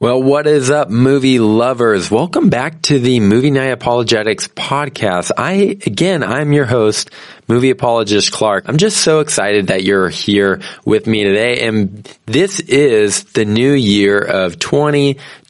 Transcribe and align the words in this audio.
Well, 0.00 0.22
what 0.22 0.46
is 0.46 0.70
up, 0.70 0.90
movie 0.90 1.40
lovers? 1.40 2.08
Welcome 2.08 2.50
back 2.50 2.82
to 2.82 3.00
the 3.00 3.18
Movie 3.18 3.50
Night 3.50 3.72
Apologetics 3.72 4.46
podcast. 4.46 5.32
I, 5.36 5.76
again, 5.84 6.22
I'm 6.22 6.52
your 6.52 6.66
host, 6.66 7.10
movie 7.48 7.70
apologist 7.70 8.30
Clark. 8.30 8.68
I'm 8.68 8.76
just 8.76 8.98
so 8.98 9.18
excited 9.18 9.66
that 9.66 9.82
you're 9.82 10.08
here 10.08 10.60
with 10.84 11.08
me 11.08 11.24
today. 11.24 11.66
And 11.66 12.08
this 12.26 12.60
is 12.60 13.24
the 13.24 13.44
new 13.44 13.72
year 13.72 14.20
of 14.20 14.60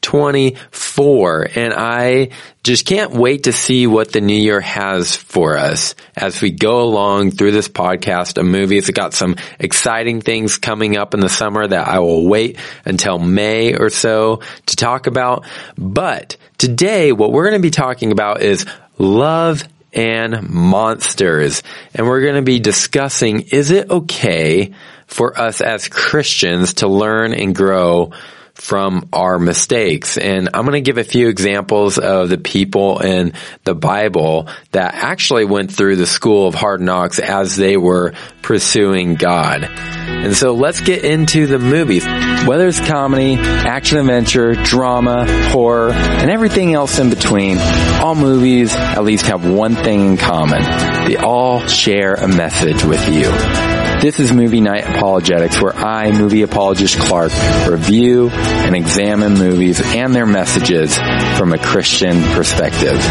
2024. 0.08 1.48
And 1.54 1.74
I 1.74 2.30
just 2.62 2.86
can't 2.86 3.12
wait 3.12 3.42
to 3.42 3.52
see 3.52 3.86
what 3.86 4.10
the 4.10 4.22
new 4.22 4.32
year 4.34 4.58
has 4.58 5.14
for 5.14 5.58
us 5.58 5.94
as 6.16 6.40
we 6.40 6.50
go 6.50 6.80
along 6.80 7.32
through 7.32 7.52
this 7.52 7.68
podcast 7.68 8.38
of 8.38 8.46
movies. 8.46 8.88
It 8.88 8.94
got 8.94 9.12
some 9.12 9.36
exciting 9.58 10.22
things 10.22 10.56
coming 10.56 10.96
up 10.96 11.12
in 11.12 11.20
the 11.20 11.28
summer 11.28 11.66
that 11.66 11.86
I 11.86 11.98
will 11.98 12.26
wait 12.26 12.56
until 12.86 13.18
May 13.18 13.74
or 13.74 13.90
so 13.90 14.40
to 14.64 14.76
talk 14.76 15.06
about. 15.06 15.44
But 15.76 16.38
today, 16.56 17.12
what 17.12 17.30
we're 17.30 17.50
going 17.50 17.60
to 17.60 17.66
be 17.66 17.70
talking 17.70 18.10
about 18.10 18.40
is 18.40 18.64
love 18.96 19.62
and 19.92 20.48
monsters. 20.48 21.62
And 21.92 22.06
we're 22.06 22.22
going 22.22 22.36
to 22.36 22.42
be 22.42 22.60
discussing, 22.60 23.40
is 23.40 23.70
it 23.70 23.90
okay 23.90 24.72
for 25.06 25.38
us 25.38 25.60
as 25.60 25.86
Christians 25.86 26.74
to 26.74 26.88
learn 26.88 27.34
and 27.34 27.54
grow 27.54 28.12
from 28.58 29.08
our 29.12 29.38
mistakes. 29.38 30.18
And 30.18 30.50
I'm 30.52 30.64
going 30.64 30.72
to 30.72 30.80
give 30.80 30.98
a 30.98 31.04
few 31.04 31.28
examples 31.28 31.98
of 31.98 32.28
the 32.28 32.38
people 32.38 32.98
in 32.98 33.32
the 33.64 33.74
Bible 33.74 34.48
that 34.72 34.94
actually 34.94 35.44
went 35.44 35.72
through 35.72 35.96
the 35.96 36.06
school 36.06 36.46
of 36.46 36.54
hard 36.54 36.80
knocks 36.80 37.18
as 37.18 37.56
they 37.56 37.76
were 37.76 38.14
pursuing 38.42 39.14
God. 39.14 39.64
And 39.64 40.36
so 40.36 40.54
let's 40.54 40.80
get 40.80 41.04
into 41.04 41.46
the 41.46 41.58
movies. 41.58 42.04
Whether 42.04 42.66
it's 42.66 42.80
comedy, 42.80 43.34
action 43.36 43.98
adventure, 43.98 44.54
drama, 44.54 45.26
horror, 45.50 45.92
and 45.92 46.30
everything 46.30 46.74
else 46.74 46.98
in 46.98 47.10
between, 47.10 47.58
all 47.58 48.16
movies 48.16 48.74
at 48.74 49.04
least 49.04 49.26
have 49.26 49.48
one 49.48 49.76
thing 49.76 50.06
in 50.12 50.16
common. 50.16 50.62
They 51.06 51.16
all 51.16 51.66
share 51.66 52.14
a 52.14 52.26
message 52.26 52.84
with 52.84 53.08
you. 53.08 53.77
This 54.00 54.20
is 54.20 54.32
Movie 54.32 54.60
Night 54.60 54.84
Apologetics, 54.84 55.60
where 55.60 55.74
I, 55.74 56.12
movie 56.12 56.42
apologist 56.42 56.96
Clark, 57.00 57.32
review 57.68 58.28
and 58.30 58.76
examine 58.76 59.34
movies 59.34 59.80
and 59.84 60.14
their 60.14 60.24
messages 60.24 60.96
from 61.36 61.52
a 61.52 61.58
Christian 61.58 62.22
perspective. 62.32 63.02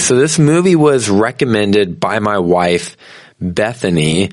So 0.00 0.16
this 0.16 0.38
movie 0.38 0.74
was 0.74 1.10
recommended 1.10 2.00
by 2.00 2.18
my 2.18 2.38
wife, 2.38 2.96
Bethany, 3.38 4.30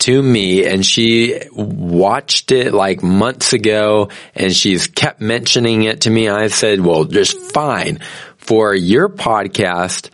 to 0.00 0.22
me 0.22 0.66
and 0.66 0.84
she 0.84 1.40
watched 1.52 2.52
it 2.52 2.74
like 2.74 3.02
months 3.02 3.54
ago 3.54 4.10
and 4.34 4.54
she's 4.54 4.86
kept 4.86 5.22
mentioning 5.22 5.84
it 5.84 6.02
to 6.02 6.10
me. 6.10 6.28
I 6.28 6.48
said, 6.48 6.80
well, 6.80 7.04
just 7.04 7.38
fine 7.54 8.00
for 8.36 8.74
your 8.74 9.08
podcast 9.08 10.10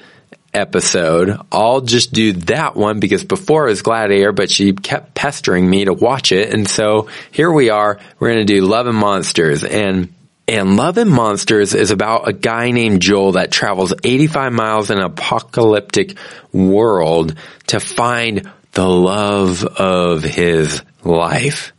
episode. 0.54 1.38
I'll 1.52 1.80
just 1.80 2.12
do 2.12 2.32
that 2.32 2.74
one 2.74 3.00
because 3.00 3.24
before 3.24 3.66
it 3.66 3.70
was 3.70 3.82
Gladiator, 3.82 4.32
but 4.32 4.50
she 4.50 4.72
kept 4.72 5.14
pestering 5.14 5.68
me 5.68 5.84
to 5.84 5.92
watch 5.92 6.32
it. 6.32 6.52
And 6.52 6.68
so 6.68 7.08
here 7.30 7.52
we 7.52 7.70
are. 7.70 7.98
We're 8.18 8.32
going 8.32 8.46
to 8.46 8.52
do 8.52 8.66
Love 8.66 8.86
and 8.86 8.96
Monsters 8.96 9.64
and 9.64 10.12
and 10.48 10.78
Love 10.78 10.96
and 10.96 11.10
Monsters 11.10 11.74
is 11.74 11.90
about 11.90 12.26
a 12.26 12.32
guy 12.32 12.70
named 12.70 13.02
Joel 13.02 13.32
that 13.32 13.52
travels 13.52 13.92
85 14.02 14.50
miles 14.50 14.90
in 14.90 14.96
an 14.96 15.04
apocalyptic 15.04 16.16
world 16.52 17.34
to 17.66 17.80
find 17.80 18.50
the 18.72 18.88
love 18.88 19.62
of 19.64 20.22
his 20.22 20.82
life. 21.04 21.74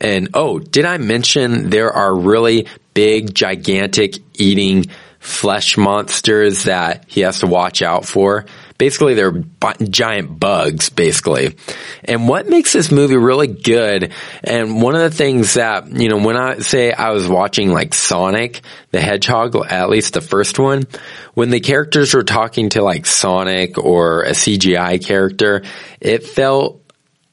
And 0.00 0.30
oh, 0.32 0.58
did 0.58 0.86
I 0.86 0.96
mention 0.96 1.68
there 1.68 1.92
are 1.92 2.14
really 2.14 2.68
big, 2.94 3.34
gigantic 3.34 4.16
eating 4.32 4.86
flesh 5.26 5.76
monsters 5.76 6.64
that 6.64 7.04
he 7.08 7.22
has 7.22 7.40
to 7.40 7.46
watch 7.48 7.82
out 7.82 8.06
for. 8.06 8.46
Basically, 8.78 9.14
they're 9.14 9.42
giant 9.82 10.38
bugs, 10.38 10.88
basically. 10.90 11.56
And 12.04 12.28
what 12.28 12.48
makes 12.48 12.72
this 12.72 12.92
movie 12.92 13.16
really 13.16 13.48
good, 13.48 14.12
and 14.44 14.80
one 14.80 14.94
of 14.94 15.00
the 15.00 15.10
things 15.10 15.54
that, 15.54 15.90
you 15.90 16.08
know, 16.08 16.18
when 16.18 16.36
I 16.36 16.58
say 16.58 16.92
I 16.92 17.10
was 17.10 17.26
watching 17.26 17.72
like 17.72 17.94
Sonic 17.94 18.60
the 18.92 19.00
Hedgehog, 19.00 19.56
at 19.56 19.88
least 19.88 20.14
the 20.14 20.20
first 20.20 20.58
one, 20.58 20.84
when 21.34 21.50
the 21.50 21.60
characters 21.60 22.14
were 22.14 22.22
talking 22.22 22.68
to 22.70 22.82
like 22.82 23.06
Sonic 23.06 23.78
or 23.78 24.22
a 24.22 24.32
CGI 24.32 25.04
character, 25.04 25.64
it 26.00 26.22
felt 26.24 26.82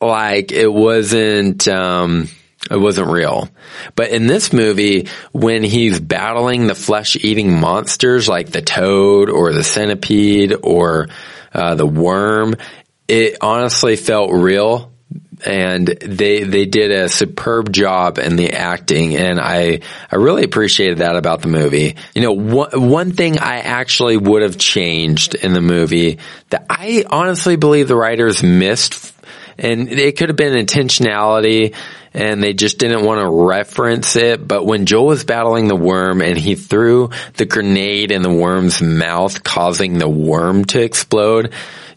like 0.02 0.52
it 0.52 0.72
wasn't, 0.72 1.68
um, 1.68 2.28
it 2.72 2.78
wasn't 2.78 3.12
real. 3.12 3.50
But 3.96 4.12
in 4.12 4.28
this 4.28 4.54
movie, 4.54 5.10
when 5.32 5.64
he's 5.64 6.00
battling 6.00 6.68
the 6.68 6.76
flesh 6.76 7.16
eating 7.18 7.60
monsters 7.60 8.30
like 8.30 8.50
the 8.50 8.62
toad 8.62 9.30
or 9.30 9.52
the 9.52 9.64
centipede 9.64 10.56
or 10.64 11.10
uh, 11.54 11.76
the 11.76 11.86
worm, 11.86 12.56
it 13.08 13.38
honestly 13.42 13.96
felt 13.96 14.32
real. 14.32 14.92
And 15.46 15.88
they 15.88 16.44
they 16.44 16.66
did 16.66 16.92
a 16.92 17.10
superb 17.10 17.70
job 17.74 18.18
in 18.18 18.38
the 18.38 18.54
acting, 18.54 19.18
and 19.18 19.42
I 19.42 19.82
I 20.10 20.16
really 20.16 20.46
appreciated 20.46 21.00
that 21.00 21.18
about 21.18 21.42
the 21.42 21.50
movie. 21.50 21.98
You 22.16 22.22
know, 22.22 22.32
one 22.32 22.90
one 22.90 23.12
thing 23.12 23.40
I 23.40 23.60
actually 23.60 24.16
would 24.16 24.42
have 24.42 24.58
changed 24.58 25.36
in 25.36 25.52
the 25.52 25.60
movie 25.60 26.20
that 26.50 26.66
I 26.70 27.04
honestly 27.10 27.58
believe 27.58 27.90
the 27.90 27.96
writers 27.98 28.42
missed, 28.42 29.14
and 29.58 29.90
it 29.90 30.18
could 30.18 30.30
have 30.30 30.38
been 30.38 30.54
intentionality 30.54 31.76
and 32.14 32.44
they 32.44 32.54
just 32.54 32.78
didn't 32.78 33.04
want 33.04 33.22
to 33.22 33.30
reference 33.30 34.16
it. 34.16 34.48
But 34.48 34.66
when 34.66 34.86
Joel 34.86 35.08
was 35.08 35.24
battling 35.24 35.68
the 35.68 35.76
worm 35.76 36.22
and 36.22 36.38
he 36.38 36.56
threw 36.56 37.10
the 37.34 37.46
grenade 37.46 38.12
in 38.12 38.22
the 38.22 38.34
worm's 38.34 38.82
mouth, 38.82 39.44
causing 39.44 39.98
the 39.98 40.10
worm 40.10 40.66
to 40.66 40.82
explode, 40.82 41.54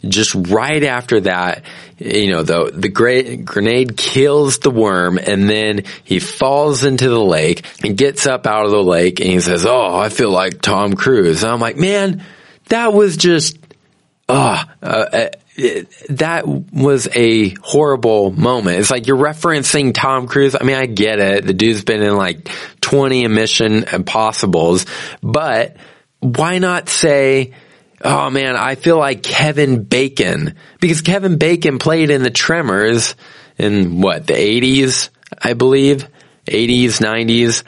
just 0.07 0.33
right 0.35 0.83
after 0.83 1.21
that, 1.21 1.63
you 1.97 2.31
know, 2.31 2.43
the, 2.43 2.71
the 2.73 2.89
great 2.89 3.45
grenade 3.45 3.97
kills 3.97 4.59
the 4.59 4.71
worm 4.71 5.17
and 5.17 5.49
then 5.49 5.83
he 6.03 6.19
falls 6.19 6.83
into 6.83 7.09
the 7.09 7.23
lake 7.23 7.65
and 7.83 7.97
gets 7.97 8.27
up 8.27 8.45
out 8.45 8.65
of 8.65 8.71
the 8.71 8.83
lake 8.83 9.19
and 9.19 9.29
he 9.29 9.39
says, 9.39 9.65
Oh, 9.65 9.95
I 9.95 10.09
feel 10.09 10.31
like 10.31 10.61
Tom 10.61 10.93
Cruise. 10.93 11.43
And 11.43 11.51
I'm 11.51 11.59
like, 11.59 11.77
man, 11.77 12.23
that 12.69 12.93
was 12.93 13.17
just, 13.17 13.57
oh, 14.29 14.63
uh, 14.81 15.29
that 16.09 16.43
was 16.45 17.07
a 17.15 17.49
horrible 17.61 18.31
moment. 18.31 18.79
It's 18.79 18.91
like 18.91 19.07
you're 19.07 19.17
referencing 19.17 19.93
Tom 19.93 20.27
Cruise. 20.27 20.55
I 20.59 20.63
mean, 20.63 20.75
I 20.75 20.85
get 20.85 21.19
it. 21.19 21.45
The 21.45 21.53
dude's 21.53 21.83
been 21.83 22.03
in 22.03 22.15
like 22.15 22.49
20 22.81 23.27
Mission 23.27 23.83
Impossibles, 23.91 24.85
but 25.21 25.77
why 26.19 26.59
not 26.59 26.89
say, 26.89 27.53
oh 28.03 28.29
man, 28.29 28.55
I 28.55 28.75
feel 28.75 28.97
like 28.99 29.23
Kevin 29.23 29.83
Bacon 29.83 30.55
because 30.79 31.01
Kevin 31.01 31.37
Bacon 31.37 31.79
played 31.79 32.11
in 32.11 32.21
the 32.21 32.29
Tremors 32.29 33.15
in 33.57 33.99
what, 34.01 34.27
the 34.27 34.33
80s, 34.33 35.09
I 35.41 35.53
believe, 35.53 36.07
80s, 36.45 37.01
90s 37.01 37.63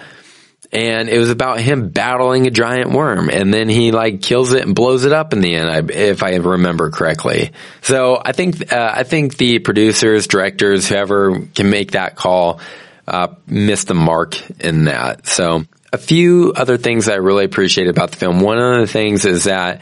and 0.72 1.10
it 1.10 1.18
was 1.18 1.30
about 1.30 1.60
him 1.60 1.90
battling 1.90 2.46
a 2.46 2.52
giant 2.52 2.92
worm. 2.92 3.30
And 3.30 3.54
then 3.54 3.70
he 3.70 3.92
like 3.92 4.22
kills 4.22 4.54
it 4.54 4.64
and 4.64 4.76
blows 4.76 5.06
it 5.06 5.12
up 5.12 5.34
in 5.34 5.42
the 5.42 5.56
end 5.56 5.92
if 5.92 6.22
i 6.22 6.36
remember 6.36 6.92
correctly. 6.92 7.52
So 7.82 8.22
i 8.24 8.32
think 8.32 8.72
uh, 8.72 8.94
i 8.96 9.04
think 9.04 9.38
the 9.38 9.60
producers 9.60 10.28
directors 10.28 10.88
whoever 10.88 11.40
can 11.56 11.70
make 11.70 11.92
that 11.92 12.16
call 12.16 12.60
uh, 13.08 13.30
missed 13.48 13.88
the 13.88 13.96
mark 13.96 14.38
in 14.60 14.86
that. 14.86 15.26
So 15.26 15.66
a 15.92 15.98
few 15.98 16.54
other 16.56 16.78
things 16.78 17.10
i 17.10 17.16
really 17.16 17.46
appreciate 17.46 17.88
about 17.88 18.12
the 18.12 18.18
film. 18.18 18.40
One 18.40 18.60
of 18.60 18.80
the 18.80 18.88
things 18.88 19.26
is 19.26 19.46
that 19.46 19.82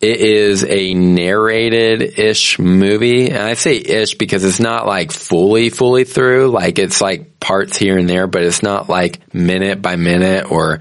it 0.00 0.20
is 0.20 0.64
a 0.64 0.94
narrated-ish 0.94 2.58
movie. 2.58 3.30
And 3.30 3.38
I 3.38 3.54
say 3.54 3.76
ish 3.76 4.14
because 4.14 4.44
it's 4.44 4.60
not 4.60 4.86
like 4.86 5.10
fully, 5.10 5.70
fully 5.70 6.04
through. 6.04 6.50
Like 6.50 6.78
it's 6.78 7.00
like 7.00 7.40
parts 7.40 7.76
here 7.76 7.98
and 7.98 8.08
there, 8.08 8.26
but 8.26 8.42
it's 8.42 8.62
not 8.62 8.88
like 8.88 9.34
minute 9.34 9.82
by 9.82 9.96
minute 9.96 10.50
or 10.50 10.80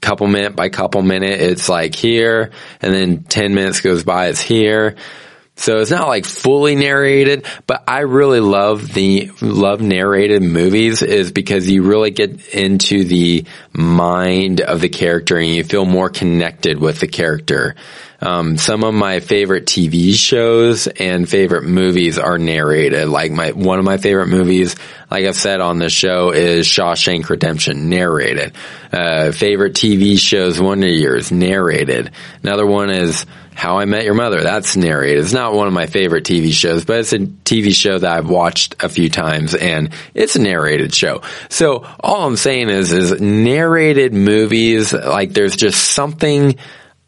couple 0.00 0.26
minute 0.26 0.56
by 0.56 0.70
couple 0.70 1.02
minute. 1.02 1.40
It's 1.40 1.68
like 1.68 1.94
here 1.94 2.50
and 2.80 2.94
then 2.94 3.24
10 3.24 3.54
minutes 3.54 3.82
goes 3.82 4.04
by, 4.04 4.28
it's 4.28 4.40
here. 4.40 4.96
So 5.56 5.80
it's 5.80 5.90
not 5.90 6.08
like 6.08 6.24
fully 6.24 6.74
narrated, 6.74 7.44
but 7.66 7.84
I 7.86 8.00
really 8.00 8.40
love 8.40 8.94
the 8.94 9.30
love 9.42 9.82
narrated 9.82 10.42
movies 10.42 11.02
is 11.02 11.32
because 11.32 11.68
you 11.68 11.82
really 11.82 12.10
get 12.10 12.48
into 12.54 13.04
the 13.04 13.44
mind 13.74 14.62
of 14.62 14.80
the 14.80 14.88
character 14.88 15.36
and 15.36 15.48
you 15.48 15.62
feel 15.62 15.84
more 15.84 16.08
connected 16.08 16.80
with 16.80 17.00
the 17.00 17.08
character. 17.08 17.76
Um, 18.20 18.58
some 18.58 18.84
of 18.84 18.92
my 18.92 19.20
favorite 19.20 19.64
TV 19.66 20.14
shows 20.14 20.86
and 20.86 21.28
favorite 21.28 21.64
movies 21.64 22.18
are 22.18 22.38
narrated. 22.38 23.08
Like 23.08 23.32
my 23.32 23.52
one 23.52 23.78
of 23.78 23.84
my 23.84 23.96
favorite 23.96 24.28
movies, 24.28 24.76
like 25.10 25.24
I've 25.24 25.36
said 25.36 25.60
on 25.60 25.78
the 25.78 25.88
show, 25.88 26.30
is 26.30 26.66
Shawshank 26.66 27.28
Redemption, 27.30 27.88
narrated. 27.88 28.52
Uh, 28.92 29.32
favorite 29.32 29.74
TV 29.74 30.18
shows, 30.18 30.60
Wonder 30.60 30.88
Years, 30.88 31.32
narrated. 31.32 32.10
Another 32.42 32.66
one 32.66 32.90
is 32.90 33.24
How 33.54 33.78
I 33.78 33.86
Met 33.86 34.04
Your 34.04 34.14
Mother. 34.14 34.42
That's 34.42 34.76
narrated. 34.76 35.24
It's 35.24 35.32
not 35.32 35.54
one 35.54 35.66
of 35.66 35.72
my 35.72 35.86
favorite 35.86 36.24
TV 36.24 36.52
shows, 36.52 36.84
but 36.84 37.00
it's 37.00 37.14
a 37.14 37.20
TV 37.20 37.74
show 37.74 37.98
that 37.98 38.12
I've 38.12 38.28
watched 38.28 38.82
a 38.82 38.90
few 38.90 39.08
times 39.08 39.54
and 39.54 39.94
it's 40.12 40.36
a 40.36 40.40
narrated 40.40 40.94
show. 40.94 41.22
So 41.48 41.86
all 42.00 42.26
I'm 42.26 42.36
saying 42.36 42.68
is, 42.68 42.92
is 42.92 43.18
narrated 43.18 44.12
movies, 44.12 44.92
like 44.92 45.32
there's 45.32 45.56
just 45.56 45.92
something 45.92 46.56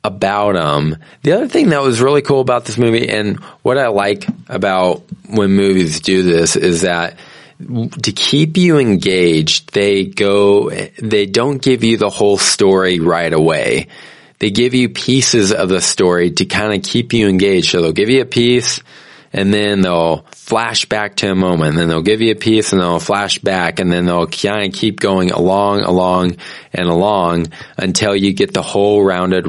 about 0.04 0.54
them. 0.54 0.96
The 1.22 1.32
other 1.32 1.48
thing 1.48 1.70
that 1.70 1.82
was 1.82 2.00
really 2.00 2.22
cool 2.22 2.40
about 2.40 2.64
this 2.64 2.78
movie 2.78 3.08
and 3.08 3.38
what 3.62 3.78
I 3.78 3.88
like 3.88 4.26
about 4.48 5.02
when 5.28 5.52
movies 5.52 6.00
do 6.00 6.22
this 6.22 6.56
is 6.56 6.82
that 6.82 7.16
to 7.60 8.12
keep 8.12 8.56
you 8.56 8.78
engaged, 8.78 9.72
they 9.72 10.06
go, 10.06 10.70
they 10.70 11.26
don't 11.26 11.62
give 11.62 11.84
you 11.84 11.96
the 11.96 12.10
whole 12.10 12.38
story 12.38 12.98
right 12.98 13.32
away 13.32 13.88
they 14.42 14.50
give 14.50 14.74
you 14.74 14.88
pieces 14.88 15.52
of 15.52 15.68
the 15.68 15.80
story 15.80 16.32
to 16.32 16.44
kind 16.44 16.74
of 16.74 16.82
keep 16.82 17.12
you 17.12 17.28
engaged. 17.28 17.70
So 17.70 17.80
they'll 17.80 17.92
give 17.92 18.10
you 18.10 18.22
a 18.22 18.24
piece 18.24 18.80
and 19.32 19.52
then 19.52 19.80
they'll 19.80 20.24
flash 20.32 20.84
back 20.84 21.16
to 21.16 21.30
a 21.30 21.34
moment 21.34 21.70
and 21.70 21.78
then 21.78 21.88
they'll 21.88 22.02
give 22.02 22.20
you 22.20 22.32
a 22.32 22.36
piece 22.36 22.72
and 22.72 22.80
they'll 22.80 22.98
flash 22.98 23.38
back 23.38 23.80
and 23.80 23.90
then 23.90 24.06
they'll 24.06 24.26
kind 24.26 24.66
of 24.66 24.78
keep 24.78 25.00
going 25.00 25.30
along, 25.30 25.80
along 25.80 26.36
and 26.72 26.88
along 26.88 27.48
until 27.76 28.14
you 28.14 28.32
get 28.32 28.52
the 28.52 28.62
whole 28.62 29.02
rounded 29.02 29.46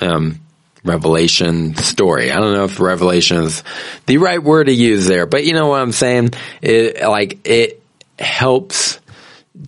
um, 0.00 0.40
revelation 0.84 1.74
story. 1.76 2.30
I 2.30 2.36
don't 2.36 2.54
know 2.54 2.64
if 2.64 2.78
revelation 2.78 3.38
is 3.38 3.62
the 4.06 4.18
right 4.18 4.42
word 4.42 4.64
to 4.64 4.72
use 4.72 5.06
there, 5.06 5.26
but 5.26 5.44
you 5.44 5.52
know 5.52 5.66
what 5.66 5.80
I'm 5.80 5.92
saying? 5.92 6.30
It, 6.62 7.02
like, 7.02 7.40
it 7.44 7.82
helps 8.18 9.00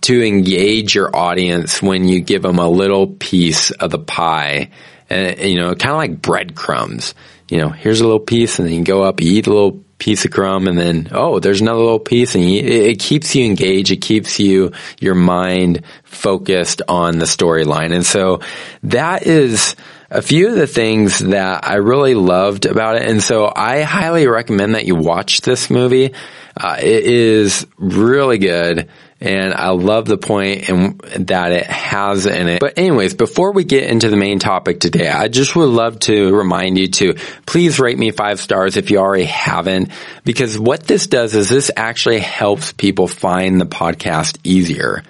to 0.01 0.25
engage 0.25 0.95
your 0.95 1.13
audience 1.15 1.81
when 1.81 2.07
you 2.07 2.21
give 2.21 2.41
them 2.41 2.59
a 2.59 2.69
little 2.69 3.07
piece 3.07 3.71
of 3.71 3.91
the 3.91 3.99
pie. 3.99 4.69
And, 5.09 5.39
you 5.39 5.59
know, 5.59 5.73
kind 5.75 5.91
of 5.91 5.97
like 5.97 6.21
breadcrumbs. 6.21 7.15
You 7.49 7.57
know, 7.57 7.69
here's 7.69 8.01
a 8.01 8.05
little 8.05 8.19
piece 8.19 8.59
and 8.59 8.67
then 8.67 8.75
you 8.75 8.83
go 8.83 9.03
up, 9.03 9.21
you 9.21 9.31
eat 9.31 9.47
a 9.47 9.53
little 9.53 9.83
piece 9.97 10.23
of 10.23 10.31
crumb 10.31 10.67
and 10.67 10.77
then, 10.77 11.09
oh, 11.11 11.39
there's 11.39 11.61
another 11.61 11.79
little 11.79 11.99
piece 11.99 12.35
and 12.35 12.49
you, 12.49 12.61
it 12.61 12.99
keeps 12.99 13.35
you 13.35 13.45
engaged. 13.45 13.91
It 13.91 13.97
keeps 13.97 14.39
you, 14.39 14.71
your 14.99 15.15
mind 15.15 15.83
focused 16.03 16.81
on 16.87 17.19
the 17.19 17.25
storyline. 17.25 17.93
And 17.93 18.05
so 18.05 18.41
that 18.83 19.27
is, 19.27 19.75
a 20.11 20.21
few 20.21 20.49
of 20.49 20.55
the 20.55 20.67
things 20.67 21.19
that 21.19 21.67
I 21.67 21.75
really 21.75 22.15
loved 22.15 22.65
about 22.65 22.95
it. 22.95 23.07
And 23.07 23.21
so 23.21 23.51
I 23.55 23.81
highly 23.81 24.27
recommend 24.27 24.75
that 24.75 24.85
you 24.85 24.95
watch 24.95 25.41
this 25.41 25.69
movie. 25.69 26.13
Uh, 26.57 26.77
it 26.79 27.03
is 27.05 27.67
really 27.77 28.39
good 28.39 28.89
and 29.21 29.53
I 29.53 29.69
love 29.69 30.05
the 30.05 30.17
point 30.17 30.69
and 30.69 30.99
that 31.27 31.51
it 31.51 31.65
has 31.65 32.25
in 32.25 32.47
it. 32.47 32.59
But 32.61 32.77
anyways, 32.77 33.15
before 33.15 33.51
we 33.51 33.63
get 33.63 33.89
into 33.89 34.09
the 34.09 34.15
main 34.15 34.39
topic 34.39 34.79
today, 34.79 35.09
I 35.09 35.27
just 35.27 35.55
would 35.55 35.69
love 35.69 35.99
to 36.01 36.35
remind 36.35 36.77
you 36.77 36.87
to 36.87 37.15
please 37.45 37.79
rate 37.79 37.97
me 37.97 38.11
five 38.11 38.39
stars 38.39 38.77
if 38.77 38.91
you 38.91 38.99
already 38.99 39.25
haven't, 39.25 39.91
because 40.23 40.57
what 40.57 40.83
this 40.83 41.07
does 41.07 41.35
is 41.35 41.49
this 41.49 41.69
actually 41.75 42.19
helps 42.19 42.71
people 42.71 43.07
find 43.07 43.59
the 43.59 43.65
podcast 43.65 44.37
easier. 44.43 45.03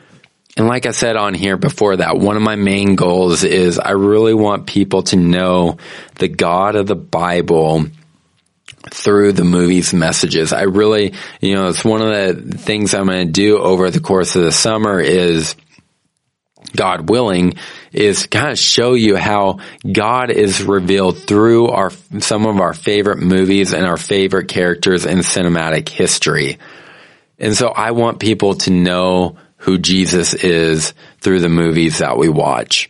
And 0.58 0.68
like 0.68 0.86
I 0.86 0.92
said 0.92 1.16
on 1.16 1.36
here 1.36 1.56
before 1.56 1.98
that, 1.98 2.18
one 2.18 2.36
of 2.36 2.42
my 2.42 2.56
main 2.56 2.96
goals 2.96 3.44
is 3.44 3.80
I 3.80 3.92
really 3.92 4.34
want 4.34 4.68
people 4.68 5.04
to 5.04 5.16
know 5.16 5.78
the 6.16 6.28
God 6.28 6.76
of 6.76 6.88
the 6.88 6.96
Bible 6.96 7.86
through 8.92 9.34
the 9.34 9.44
movie's 9.44 9.94
messages. 9.94 10.54
I 10.54 10.64
really, 10.64 11.14
you 11.42 11.56
know, 11.56 11.68
it's 11.68 11.84
one 11.84 12.02
of 12.02 12.10
the 12.10 12.58
things 12.58 12.94
I'm 12.94 13.08
going 13.08 13.28
to 13.28 13.32
do 13.32 13.58
over 13.60 13.90
the 13.90 14.00
course 14.00 14.36
of 14.36 14.44
the 14.44 14.52
summer 14.52 15.00
is 15.00 15.56
God 16.76 17.10
willing, 17.10 17.56
is 17.92 18.28
kind 18.28 18.52
of 18.52 18.60
show 18.60 18.94
you 18.94 19.16
how 19.16 19.60
God 19.92 20.30
is 20.30 20.64
revealed 20.64 21.18
through 21.18 21.70
our, 21.70 21.92
some 22.20 22.46
of 22.46 22.60
our 22.60 22.74
favorite 22.74 23.20
movies 23.20 23.74
and 23.74 23.86
our 23.86 23.98
favorite 23.98 24.48
characters 24.48 25.06
in 25.06 25.20
cinematic 25.20 25.90
history. 25.90 26.60
And 27.40 27.56
so 27.56 27.70
I 27.70 27.92
want 27.92 28.20
people 28.20 28.56
to 28.56 28.72
know 28.72 29.38
who 29.58 29.78
Jesus 29.78 30.34
is 30.34 30.94
through 31.20 31.40
the 31.40 31.50
movies 31.50 32.00
that 32.00 32.18
we 32.18 32.30
watch. 32.30 32.90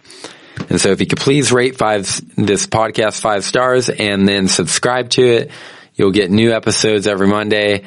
And 0.69 0.79
so 0.79 0.89
if 0.89 0.99
you 0.99 1.07
could 1.07 1.19
please 1.19 1.51
rate 1.51 1.77
five, 1.77 2.03
this 2.35 2.67
podcast 2.67 3.21
five 3.21 3.45
stars 3.45 3.89
and 3.89 4.27
then 4.27 4.47
subscribe 4.47 5.09
to 5.11 5.25
it, 5.25 5.51
You'll 5.99 6.11
get 6.11 6.31
new 6.31 6.53
episodes 6.53 7.07
every 7.07 7.27
Monday 7.27 7.83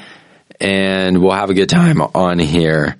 and 0.61 1.23
we'll 1.23 1.33
have 1.33 1.49
a 1.49 1.55
good 1.55 1.71
time 1.71 2.03
on 2.03 2.39
here. 2.39 2.97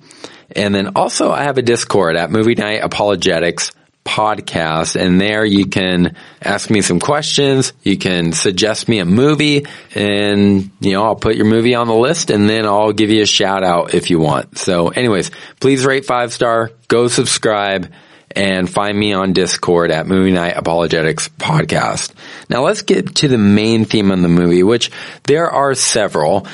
And 0.55 0.73
then 0.73 0.93
also 0.95 1.31
I 1.31 1.43
have 1.43 1.59
a 1.59 1.61
Discord 1.61 2.15
at 2.15 2.31
Movie 2.31 2.55
Night 2.55 2.83
Apologetics 2.83 3.73
podcast 4.03 4.99
and 4.99 5.21
there 5.21 5.45
you 5.45 5.67
can 5.67 6.15
ask 6.41 6.71
me 6.71 6.81
some 6.81 6.99
questions. 6.99 7.73
You 7.83 7.95
can 7.95 8.33
suggest 8.33 8.89
me 8.89 8.97
a 8.97 9.05
movie 9.05 9.67
and, 9.93 10.71
you 10.79 10.93
know, 10.93 11.03
I'll 11.03 11.15
put 11.15 11.35
your 11.35 11.45
movie 11.45 11.75
on 11.75 11.85
the 11.85 11.93
list 11.93 12.31
and 12.31 12.49
then 12.49 12.65
I'll 12.65 12.91
give 12.91 13.11
you 13.11 13.21
a 13.21 13.27
shout 13.27 13.63
out 13.63 13.93
if 13.93 14.09
you 14.09 14.17
want. 14.17 14.57
So 14.57 14.87
anyways, 14.87 15.29
please 15.59 15.85
rate 15.85 16.05
five 16.05 16.33
star, 16.33 16.71
go 16.87 17.07
subscribe 17.07 17.93
and 18.35 18.69
find 18.69 18.97
me 18.97 19.13
on 19.13 19.33
Discord 19.33 19.91
at 19.91 20.07
Movie 20.07 20.31
Night 20.31 20.57
Apologetics 20.57 21.29
Podcast. 21.29 22.13
Now 22.49 22.63
let's 22.63 22.81
get 22.81 23.15
to 23.15 23.27
the 23.27 23.37
main 23.37 23.85
theme 23.85 24.11
of 24.11 24.21
the 24.21 24.27
movie, 24.27 24.63
which 24.63 24.91
there 25.23 25.49
are 25.49 25.75
several. 25.75 26.47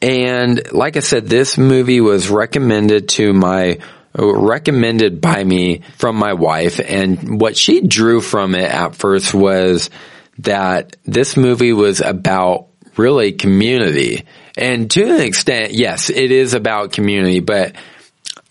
And 0.00 0.72
like 0.72 0.96
I 0.96 1.00
said, 1.00 1.26
this 1.26 1.58
movie 1.58 2.00
was 2.00 2.28
recommended 2.28 3.08
to 3.10 3.32
my 3.32 3.78
recommended 4.18 5.20
by 5.20 5.44
me 5.44 5.82
from 5.98 6.16
my 6.16 6.32
wife 6.32 6.80
and 6.80 7.38
what 7.38 7.54
she 7.54 7.82
drew 7.82 8.22
from 8.22 8.54
it 8.54 8.64
at 8.64 8.94
first 8.94 9.34
was 9.34 9.90
that 10.38 10.96
this 11.04 11.36
movie 11.36 11.74
was 11.74 12.00
about 12.00 12.68
really 12.96 13.32
community. 13.32 14.24
And 14.56 14.90
to 14.92 15.04
an 15.04 15.20
extent, 15.20 15.72
yes, 15.72 16.08
it 16.10 16.30
is 16.30 16.54
about 16.54 16.92
community, 16.92 17.40
but 17.40 17.74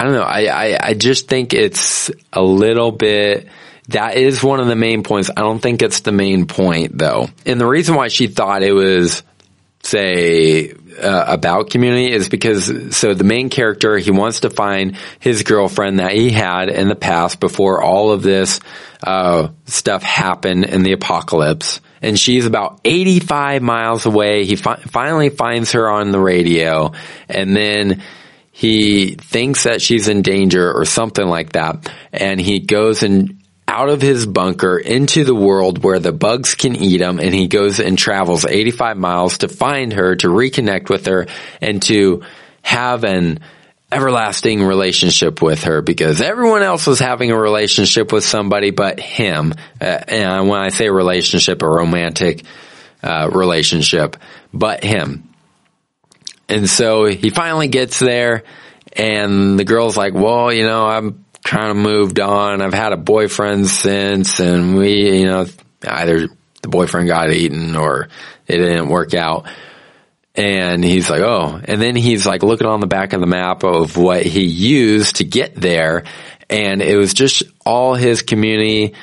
don't 0.06 0.14
know. 0.14 0.24
I, 0.24 0.46
I, 0.46 0.78
I 0.90 0.94
just 0.94 1.28
think 1.28 1.54
it's 1.54 2.10
a 2.32 2.42
little 2.42 2.92
bit, 2.92 3.48
that 3.90 4.18
is 4.18 4.44
one 4.44 4.60
of 4.60 4.68
the 4.68 4.76
main 4.76 5.04
points. 5.04 5.30
I 5.36 5.42
don't 5.42 5.60
think 5.60 5.82
it's 5.82 6.02
the 6.02 6.12
main 6.12 6.48
point 6.48 6.98
though. 6.98 7.28
And 7.46 7.60
the 7.60 7.68
reason 7.68 7.96
why 7.96 8.08
she 8.08 8.28
thought 8.28 8.64
it 8.64 8.74
was, 8.74 9.24
say, 9.84 10.72
uh, 10.72 11.26
about 11.28 11.70
community 11.70 12.12
is 12.12 12.30
because, 12.30 12.96
so 12.96 13.14
the 13.14 13.24
main 13.24 13.50
character, 13.50 13.98
he 13.98 14.12
wants 14.12 14.42
to 14.42 14.50
find 14.50 14.98
his 15.20 15.44
girlfriend 15.44 16.00
that 16.00 16.14
he 16.14 16.32
had 16.32 16.70
in 16.70 16.88
the 16.88 16.96
past 16.96 17.40
before 17.40 17.82
all 17.82 18.12
of 18.12 18.24
this, 18.24 18.60
uh, 19.04 19.50
stuff 19.66 20.04
happened 20.04 20.66
in 20.66 20.84
the 20.84 20.94
apocalypse. 20.94 21.82
And 22.02 22.20
she's 22.20 22.46
about 22.46 22.80
85 22.86 23.62
miles 23.62 24.06
away. 24.06 24.46
He 24.46 24.56
fi- 24.56 24.76
finally 24.76 25.30
finds 25.30 25.74
her 25.74 25.90
on 25.90 26.12
the 26.12 26.20
radio 26.20 26.94
and 27.28 27.56
then 27.56 28.04
he 28.58 29.16
thinks 29.16 29.64
that 29.66 29.82
she's 29.82 30.08
in 30.08 30.22
danger 30.22 30.72
or 30.72 30.86
something 30.86 31.28
like 31.28 31.52
that. 31.52 31.92
And 32.14 32.40
he 32.40 32.60
goes 32.60 33.04
and 33.04 33.44
out 33.68 33.90
of 33.90 34.02
his 34.02 34.26
bunker 34.26 34.78
into 34.78 35.26
the 35.26 35.36
world 35.36 35.84
where 35.84 36.00
the 36.00 36.14
bugs 36.14 36.56
can 36.56 36.74
eat 36.74 37.02
him 37.02 37.20
and 37.20 37.36
he 37.36 37.50
goes 37.50 37.82
and 37.82 37.98
travels 37.98 38.46
85 38.46 38.96
miles 38.96 39.40
to 39.40 39.50
find 39.50 39.92
her, 39.92 40.16
to 40.16 40.30
reconnect 40.30 40.90
with 40.90 41.08
her 41.08 41.28
and 41.60 41.82
to 41.84 42.24
have 42.62 43.04
an 43.04 43.42
everlasting 43.92 44.64
relationship 44.64 45.42
with 45.42 45.66
her 45.66 45.82
because 45.82 46.22
everyone 46.22 46.64
else 46.64 46.88
was 46.88 47.00
having 47.00 47.32
a 47.32 47.38
relationship 47.38 48.14
with 48.14 48.24
somebody 48.24 48.72
but 48.72 49.02
him. 49.02 49.54
Uh, 49.82 50.00
and 50.08 50.48
when 50.48 50.62
I 50.62 50.70
say 50.70 50.90
relationship, 50.90 51.62
a 51.62 51.68
romantic 51.68 52.46
uh, 53.04 53.30
relationship, 53.34 54.16
but 54.54 54.82
him. 54.82 55.35
And 56.48 56.70
so 56.70 57.06
he 57.06 57.30
finally 57.30 57.68
gets 57.68 58.00
there 58.00 58.44
and 58.94 59.60
the 59.60 59.64
girl's 59.64 59.98
like, 59.98 60.14
well, 60.14 60.54
you 60.54 60.66
know, 60.66 60.86
I'm 60.86 61.26
kind 61.44 61.70
of 61.70 61.78
moved 61.78 62.20
on. 62.20 62.62
I've 62.62 62.74
had 62.74 62.94
a 62.94 62.98
boyfriend 62.98 63.68
since 63.68 64.40
and 64.40 64.78
we, 64.78 65.20
you 65.20 65.26
know, 65.26 65.46
either 65.88 66.28
the 66.62 66.68
boyfriend 66.68 67.08
got 67.08 67.32
eaten 67.32 67.76
or 67.76 68.10
it 68.48 68.58
didn't 68.58 68.90
work 68.90 69.14
out. 69.14 69.48
And 70.36 70.84
he's 70.84 71.10
like, 71.10 71.22
oh, 71.22 71.62
and 71.64 71.82
then 71.82 71.96
he's 71.96 72.26
like 72.26 72.44
looking 72.44 72.68
on 72.68 72.82
the 72.82 72.88
back 72.88 73.14
of 73.14 73.22
the 73.22 73.28
map 73.28 73.64
of 73.64 73.96
what 73.96 74.26
he 74.26 74.44
used 74.44 75.18
to 75.18 75.24
get 75.24 75.56
there. 75.56 76.04
And 76.50 76.82
it 76.82 76.98
was 76.98 77.14
just 77.14 77.44
all 77.66 77.96
his 77.96 78.22
community 78.22 78.96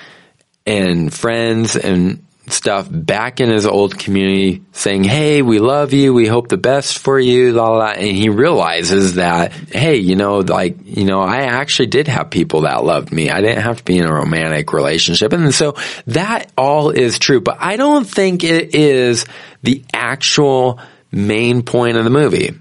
and 0.66 1.12
friends 1.12 1.74
and 1.74 2.24
stuff 2.48 2.88
back 2.90 3.40
in 3.40 3.48
his 3.48 3.66
old 3.66 3.98
community 3.98 4.62
saying, 4.72 5.04
Hey, 5.04 5.42
we 5.42 5.58
love 5.58 5.92
you. 5.92 6.12
We 6.12 6.26
hope 6.26 6.48
the 6.48 6.56
best 6.56 6.98
for 6.98 7.18
you. 7.18 7.52
La, 7.52 7.68
la, 7.68 7.86
And 7.92 8.16
he 8.16 8.28
realizes 8.28 9.14
that, 9.14 9.52
Hey, 9.52 9.96
you 9.96 10.16
know, 10.16 10.38
like, 10.38 10.76
you 10.84 11.04
know, 11.04 11.20
I 11.20 11.42
actually 11.42 11.86
did 11.86 12.08
have 12.08 12.30
people 12.30 12.62
that 12.62 12.84
loved 12.84 13.12
me. 13.12 13.30
I 13.30 13.40
didn't 13.40 13.62
have 13.62 13.78
to 13.78 13.84
be 13.84 13.98
in 13.98 14.06
a 14.06 14.12
romantic 14.12 14.72
relationship. 14.72 15.32
And 15.32 15.54
so 15.54 15.76
that 16.06 16.50
all 16.56 16.90
is 16.90 17.18
true, 17.18 17.40
but 17.40 17.58
I 17.60 17.76
don't 17.76 18.06
think 18.06 18.44
it 18.44 18.74
is 18.74 19.24
the 19.62 19.84
actual 19.94 20.80
main 21.12 21.62
point 21.62 21.96
of 21.96 22.04
the 22.04 22.10
movie. 22.10 22.58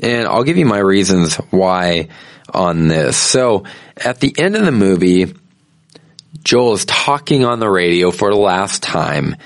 And 0.00 0.26
I'll 0.26 0.42
give 0.42 0.56
you 0.56 0.66
my 0.66 0.78
reasons 0.78 1.36
why 1.36 2.08
on 2.52 2.88
this. 2.88 3.16
So 3.16 3.64
at 3.96 4.18
the 4.18 4.34
end 4.36 4.56
of 4.56 4.64
the 4.64 4.72
movie, 4.72 5.32
Joel 6.42 6.74
is 6.74 6.84
talking 6.84 7.44
on 7.44 7.60
the 7.60 7.68
radio 7.68 8.10
for 8.10 8.30
the 8.30 8.38
last 8.38 8.82
time 8.82 9.36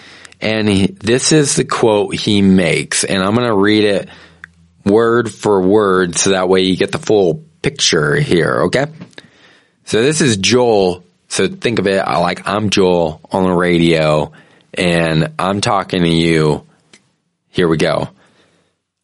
And 0.41 0.69
he, 0.69 0.87
this 0.87 1.33
is 1.33 1.57
the 1.57 1.65
quote 1.65 2.15
he 2.15 2.43
makes, 2.43 3.05
and 3.05 3.23
I'm 3.23 3.35
going 3.35 3.47
to 3.47 3.57
read 3.57 3.85
it 3.85 4.09
word 4.85 5.33
for 5.33 5.61
word 5.61 6.17
so 6.17 6.31
that 6.31 6.49
way 6.49 6.61
you 6.61 6.77
get 6.77 6.93
the 6.93 6.99
full 6.99 7.43
picture 7.63 8.15
here, 8.17 8.63
okay? 8.67 8.87
So 9.85 10.03
this 10.03 10.21
is 10.21 10.37
Joel. 10.37 11.05
So 11.29 11.49
think 11.49 11.79
of 11.79 11.87
it 11.87 12.05
like 12.07 12.47
I'm 12.47 12.71
Joel 12.71 13.21
on 13.33 13.45
the 13.45 13.53
radio 13.53 14.33
and 14.75 15.33
I'm 15.39 15.61
talking 15.61 16.03
to 16.03 16.09
you. 16.09 16.65
Here 17.49 17.67
we 17.67 17.79
go. 17.79 18.11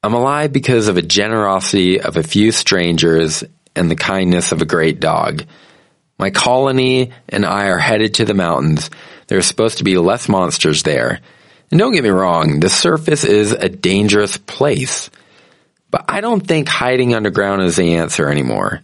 I'm 0.03 0.15
alive 0.15 0.53
because 0.53 0.89
of 0.89 0.97
a 0.97 1.03
generosity 1.03 2.01
of 2.01 2.17
a 2.17 2.23
few 2.23 2.53
strangers 2.53 3.43
and 3.75 3.91
the 3.91 3.97
kindness 3.97 4.53
of 4.53 4.63
a 4.63 4.67
great 4.67 5.01
dog. 5.01 5.45
My 6.19 6.31
colony 6.31 7.13
and 7.29 7.45
I 7.45 7.67
are 7.67 7.79
headed 7.79 8.15
to 8.15 8.25
the 8.25 8.35
mountains. 8.35 8.91
There's 9.27 9.47
supposed 9.47 9.79
to 9.79 9.85
be 9.85 9.99
less 9.99 10.29
monsters 10.29 10.83
there. 10.83 11.21
And 11.71 11.79
don't 11.79 11.95
get 11.95 12.05
me 12.05 12.11
wrong, 12.11 12.61
the 12.61 12.69
surface 12.69 13.25
is 13.25 13.53
a 13.53 13.69
dangerous 13.69 14.37
place. 14.37 15.11
But 15.91 16.05
I 16.09 16.21
don't 16.21 16.47
think 16.47 16.69
hiding 16.69 17.15
underground 17.15 17.63
is 17.63 17.77
the 17.77 17.95
answer 17.97 18.29
anymore. 18.29 18.83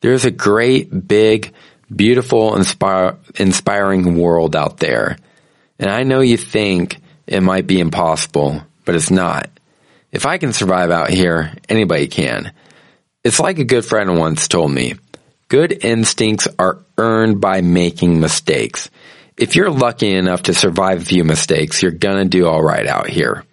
There's 0.00 0.24
a 0.24 0.30
great, 0.30 1.08
big, 1.08 1.52
beautiful, 1.94 2.56
inspire, 2.56 3.16
inspiring 3.36 4.18
world 4.18 4.54
out 4.56 4.78
there. 4.78 5.16
And 5.78 5.90
I 5.90 6.02
know 6.02 6.20
you 6.20 6.36
think 6.36 7.00
it 7.26 7.42
might 7.42 7.66
be 7.66 7.80
impossible, 7.80 8.62
but 8.84 8.94
it's 8.94 9.10
not. 9.10 9.48
If 10.12 10.26
I 10.26 10.38
can 10.38 10.52
survive 10.52 10.90
out 10.90 11.10
here, 11.10 11.52
anybody 11.68 12.06
can. 12.06 12.52
It's 13.24 13.40
like 13.40 13.58
a 13.58 13.64
good 13.64 13.84
friend 13.84 14.18
once 14.18 14.46
told 14.46 14.70
me. 14.70 14.94
Good 15.54 15.84
instincts 15.84 16.48
are 16.58 16.84
earned 16.98 17.40
by 17.40 17.60
making 17.60 18.18
mistakes. 18.18 18.90
If 19.36 19.54
you're 19.54 19.70
lucky 19.70 20.12
enough 20.12 20.42
to 20.42 20.52
survive 20.52 21.00
a 21.00 21.04
few 21.04 21.22
mistakes, 21.22 21.80
you're 21.80 21.92
gonna 21.92 22.24
do 22.24 22.48
alright 22.48 22.88
out 22.88 23.08
here. 23.08 23.44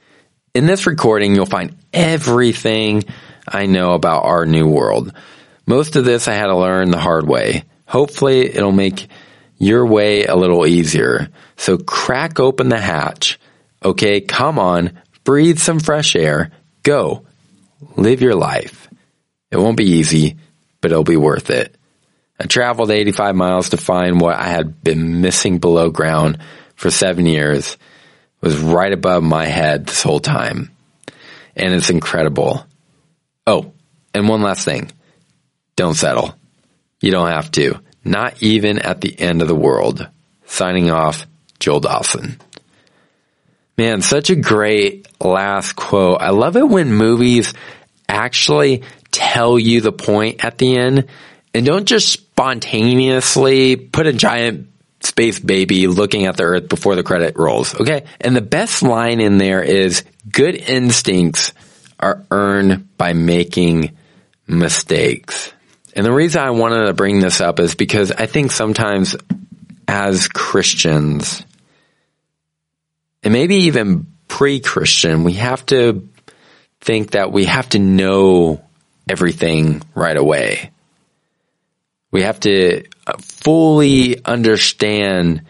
In 0.56 0.66
this 0.66 0.88
recording, 0.88 1.36
you'll 1.36 1.46
find 1.46 1.78
everything 1.94 3.04
I 3.48 3.68
know 3.68 3.94
about 3.94 4.26
our 4.26 4.48
new 4.48 4.68
world. 4.68 5.14
Most 5.68 5.96
of 5.96 6.04
this 6.04 6.28
I 6.28 6.34
had 6.34 6.48
to 6.48 6.58
learn 6.58 6.90
the 6.90 6.98
hard 6.98 7.28
way. 7.28 7.66
Hopefully 7.86 8.48
it'll 8.48 8.72
make 8.72 9.08
your 9.60 9.86
way 9.86 10.26
a 10.26 10.36
little 10.36 10.66
easier. 10.66 11.30
So 11.56 11.78
crack 11.78 12.40
open 12.40 12.70
the 12.70 12.82
hatch. 12.82 13.40
Okay, 13.86 14.22
come 14.22 14.58
on, 14.58 15.00
breathe 15.24 15.60
some 15.60 15.80
fresh 15.80 16.16
air, 16.16 16.50
go, 16.82 17.28
live 17.96 18.22
your 18.22 18.34
life. 18.34 18.90
It 19.52 19.58
won't 19.58 19.78
be 19.78 19.86
easy, 19.86 20.38
but 20.82 20.90
it'll 20.90 21.04
be 21.04 21.16
worth 21.16 21.52
it. 21.52 21.78
I 22.42 22.48
traveled 22.48 22.90
85 22.90 23.36
miles 23.36 23.70
to 23.70 23.78
find 23.78 24.20
what 24.20 24.36
I 24.36 24.48
had 24.48 24.84
been 24.84 25.22
missing 25.22 25.60
below 25.60 25.92
ground 25.92 26.40
for 26.74 26.90
seven 26.90 27.28
years 27.28 27.78
was 28.42 28.58
right 28.58 28.92
above 28.92 29.22
my 29.22 29.46
head 29.46 29.86
this 29.86 30.02
whole 30.02 30.20
time. 30.20 30.72
And 31.56 31.72
it's 31.76 31.92
incredible. 31.92 32.66
Oh, 33.46 33.74
and 34.16 34.28
one 34.28 34.42
last 34.42 34.66
thing. 34.66 34.92
Don't 35.76 35.94
settle. 35.94 36.34
You 37.00 37.12
don't 37.12 37.30
have 37.30 37.52
to. 37.52 37.80
Not 38.04 38.42
even 38.42 38.80
at 38.80 39.02
the 39.02 39.20
end 39.20 39.44
of 39.44 39.48
the 39.48 39.54
world. 39.54 40.10
Signing 40.46 40.90
off, 40.90 41.28
Joel 41.60 41.82
Dawson. 41.82 42.40
Man, 43.78 44.02
such 44.02 44.32
a 44.32 44.36
great 44.36 45.08
last 45.24 45.74
quote. 45.74 46.20
I 46.20 46.32
love 46.32 46.58
it 46.58 46.68
when 46.68 46.92
movies 46.92 47.54
actually 48.10 48.82
tell 49.12 49.60
you 49.60 49.82
the 49.82 49.92
point 49.92 50.44
at 50.44 50.58
the 50.58 50.76
end 50.76 51.08
and 51.54 51.66
don't 51.66 51.86
just 51.86 52.10
spontaneously 52.10 53.76
put 53.76 54.08
a 54.08 54.14
giant 54.14 54.68
space 55.02 55.40
baby 55.40 55.88
looking 55.88 56.26
at 56.26 56.38
the 56.38 56.44
earth 56.44 56.70
before 56.70 56.96
the 56.96 57.04
credit 57.04 57.38
rolls. 57.38 57.80
Okay. 57.80 58.06
And 58.20 58.36
the 58.36 58.42
best 58.42 58.84
line 58.84 59.20
in 59.20 59.38
there 59.38 59.62
is 59.64 60.04
good 60.32 60.56
instincts 60.56 61.54
are 62.00 62.26
earned 62.32 62.98
by 62.98 63.14
making 63.14 63.98
mistakes. 64.48 65.52
And 65.96 66.06
the 66.06 66.14
reason 66.14 66.42
I 66.42 66.52
wanted 66.52 66.86
to 66.86 66.94
bring 66.94 67.20
this 67.20 67.42
up 67.42 67.60
is 67.60 67.76
because 67.76 68.12
I 68.12 68.26
think 68.26 68.52
sometimes 68.52 69.16
as 69.88 70.28
Christians, 70.28 71.44
and 73.24 73.34
maybe 73.34 73.56
even 73.56 74.08
pre-Christian, 74.28 75.24
we 75.24 75.34
have 75.34 75.66
to 75.68 76.08
think 76.80 77.12
that 77.12 77.32
we 77.32 77.46
have 77.46 77.70
to 77.70 77.80
know 77.80 78.64
everything 79.08 79.82
right 79.94 80.18
away. 80.18 80.71
We 82.12 82.24
have 82.24 82.40
to 82.42 82.84
fully 83.20 84.24
understand 84.24 85.44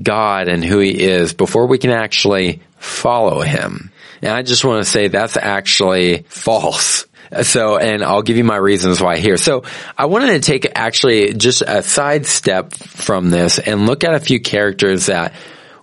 God 0.00 0.48
and 0.48 0.62
who 0.62 0.78
he 0.78 1.02
is 1.02 1.32
before 1.32 1.66
we 1.66 1.78
can 1.78 1.90
actually 1.90 2.62
follow 2.76 3.40
him. 3.40 3.90
And 4.22 4.32
I 4.32 4.42
just 4.42 4.64
want 4.64 4.84
to 4.84 4.90
say 4.90 5.08
that's 5.08 5.36
actually 5.36 6.24
false. 6.28 7.06
So, 7.42 7.76
and 7.76 8.04
I'll 8.04 8.22
give 8.22 8.36
you 8.36 8.44
my 8.44 8.56
reasons 8.56 9.00
why 9.00 9.18
here. 9.18 9.36
So 9.36 9.64
I 9.96 10.06
wanted 10.06 10.28
to 10.28 10.40
take 10.40 10.70
actually 10.74 11.34
just 11.34 11.62
a 11.62 11.82
sidestep 11.82 12.72
from 12.72 13.30
this 13.30 13.58
and 13.58 13.86
look 13.86 14.04
at 14.04 14.14
a 14.14 14.20
few 14.20 14.40
characters 14.40 15.06
that 15.06 15.34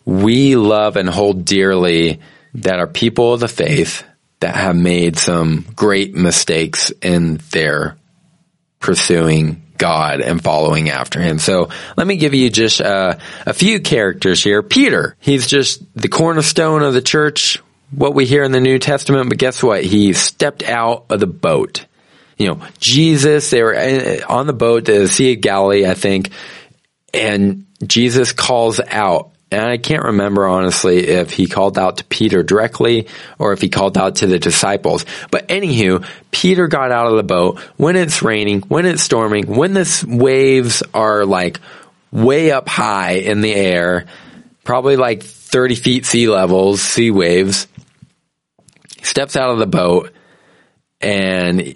we 0.06 0.56
love 0.56 0.96
and 0.96 1.10
hold 1.10 1.46
dearly 1.46 2.22
that 2.56 2.80
are 2.80 2.88
people 2.88 3.34
of 3.34 3.40
the 3.40 3.48
faith 3.48 4.04
that 4.40 4.56
have 4.56 4.76
made 4.76 5.18
some 5.18 5.66
great 5.76 6.14
mistakes 6.14 6.92
in 7.02 7.40
their 7.52 7.98
pursuing 8.80 9.63
God 9.78 10.22
and 10.22 10.42
following 10.42 10.90
after 10.90 11.20
him. 11.20 11.40
So 11.40 11.70
let 11.98 12.08
me 12.08 12.16
give 12.18 12.34
you 12.34 12.50
just 12.50 12.82
uh, 12.82 13.18
a 13.46 13.54
few 13.54 13.80
characters 13.80 14.44
here. 14.44 14.64
Peter, 14.64 15.16
he's 15.20 15.48
just 15.48 15.84
the 15.96 16.10
cornerstone 16.10 16.84
of 16.84 16.94
the 16.94 17.02
church, 17.02 17.62
what 17.92 18.14
we 18.14 18.26
hear 18.26 18.44
in 18.44 18.52
the 18.52 18.60
New 18.60 18.80
Testament, 18.80 19.30
but 19.30 19.38
guess 19.38 19.62
what? 19.62 19.84
He 19.84 20.14
stepped 20.14 20.64
out 20.64 21.06
of 21.10 21.20
the 21.20 21.28
boat. 21.28 21.86
You 22.38 22.48
know, 22.48 22.62
Jesus, 22.80 23.50
they 23.50 23.62
were 23.62 23.76
uh, 23.76 24.22
on 24.28 24.48
the 24.48 24.54
boat 24.54 24.86
the 24.86 25.08
Sea 25.08 25.34
of 25.34 25.42
Galilee, 25.42 25.86
I 25.86 25.94
think, 25.94 26.32
and 27.14 27.66
Jesus 27.86 28.32
calls 28.32 28.80
out 28.80 29.33
and 29.54 29.66
I 29.66 29.78
can't 29.78 30.04
remember 30.04 30.48
honestly 30.48 31.08
if 31.08 31.32
he 31.32 31.48
called 31.48 31.78
out 31.78 31.98
to 31.98 32.04
Peter 32.06 32.44
directly 32.44 33.08
or 33.38 33.54
if 33.54 33.62
he 33.62 33.70
called 33.70 33.98
out 33.98 34.18
to 34.18 34.28
the 34.28 34.40
disciples. 34.40 35.06
But 35.32 35.48
anywho, 35.48 36.06
Peter 36.32 36.68
got 36.68 36.92
out 36.92 37.08
of 37.08 37.16
the 37.16 37.24
boat 37.24 37.60
when 37.78 37.96
it's 37.96 38.22
raining, 38.22 38.62
when 38.62 38.86
it's 38.86 39.04
storming, 39.04 39.46
when 39.48 39.74
the 39.74 40.06
waves 40.08 40.82
are 40.94 41.26
like 41.26 41.60
way 42.12 42.52
up 42.52 42.68
high 42.68 43.14
in 43.14 43.42
the 43.42 43.54
air, 43.54 44.08
probably 44.64 44.98
like 44.98 45.24
30 45.24 45.76
feet 45.76 46.06
sea 46.06 46.28
levels, 46.28 46.82
sea 46.82 47.12
waves. 47.12 47.68
Steps 49.04 49.36
out 49.36 49.52
of 49.52 49.60
the 49.60 49.68
boat 49.68 50.12
and 51.00 51.76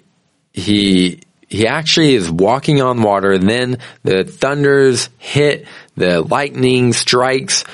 he 0.52 1.20
he 1.48 1.66
actually 1.66 2.14
is 2.14 2.30
walking 2.30 2.82
on 2.82 3.02
water. 3.02 3.32
And 3.32 3.48
then 3.48 3.78
the 4.02 4.24
thunders 4.24 5.08
hit, 5.18 5.66
the 5.96 6.20
lightning 6.20 6.92
strikes, 6.92 7.64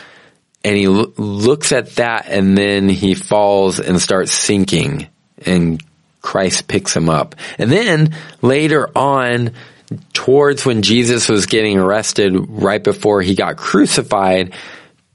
and 0.63 0.77
he 0.77 0.89
lo- 0.89 1.13
looks 1.17 1.73
at 1.73 1.97
that, 1.97 2.27
and 2.29 2.57
then 2.57 2.89
he 2.89 3.15
falls 3.15 3.81
and 3.81 4.01
starts 4.01 4.33
sinking, 4.33 5.09
and 5.45 5.83
Christ 6.23 6.69
picks 6.69 6.97
him 6.97 7.11
up. 7.11 7.35
And 7.59 7.71
then 7.71 8.17
later 8.41 8.89
on, 8.97 9.51
towards 10.15 10.65
when 10.65 10.81
Jesus 10.81 11.29
was 11.29 11.47
getting 11.47 11.79
arrested, 11.79 12.35
right 12.49 12.83
before 12.83 13.21
he 13.21 13.35
got 13.35 13.57
crucified, 13.57 14.55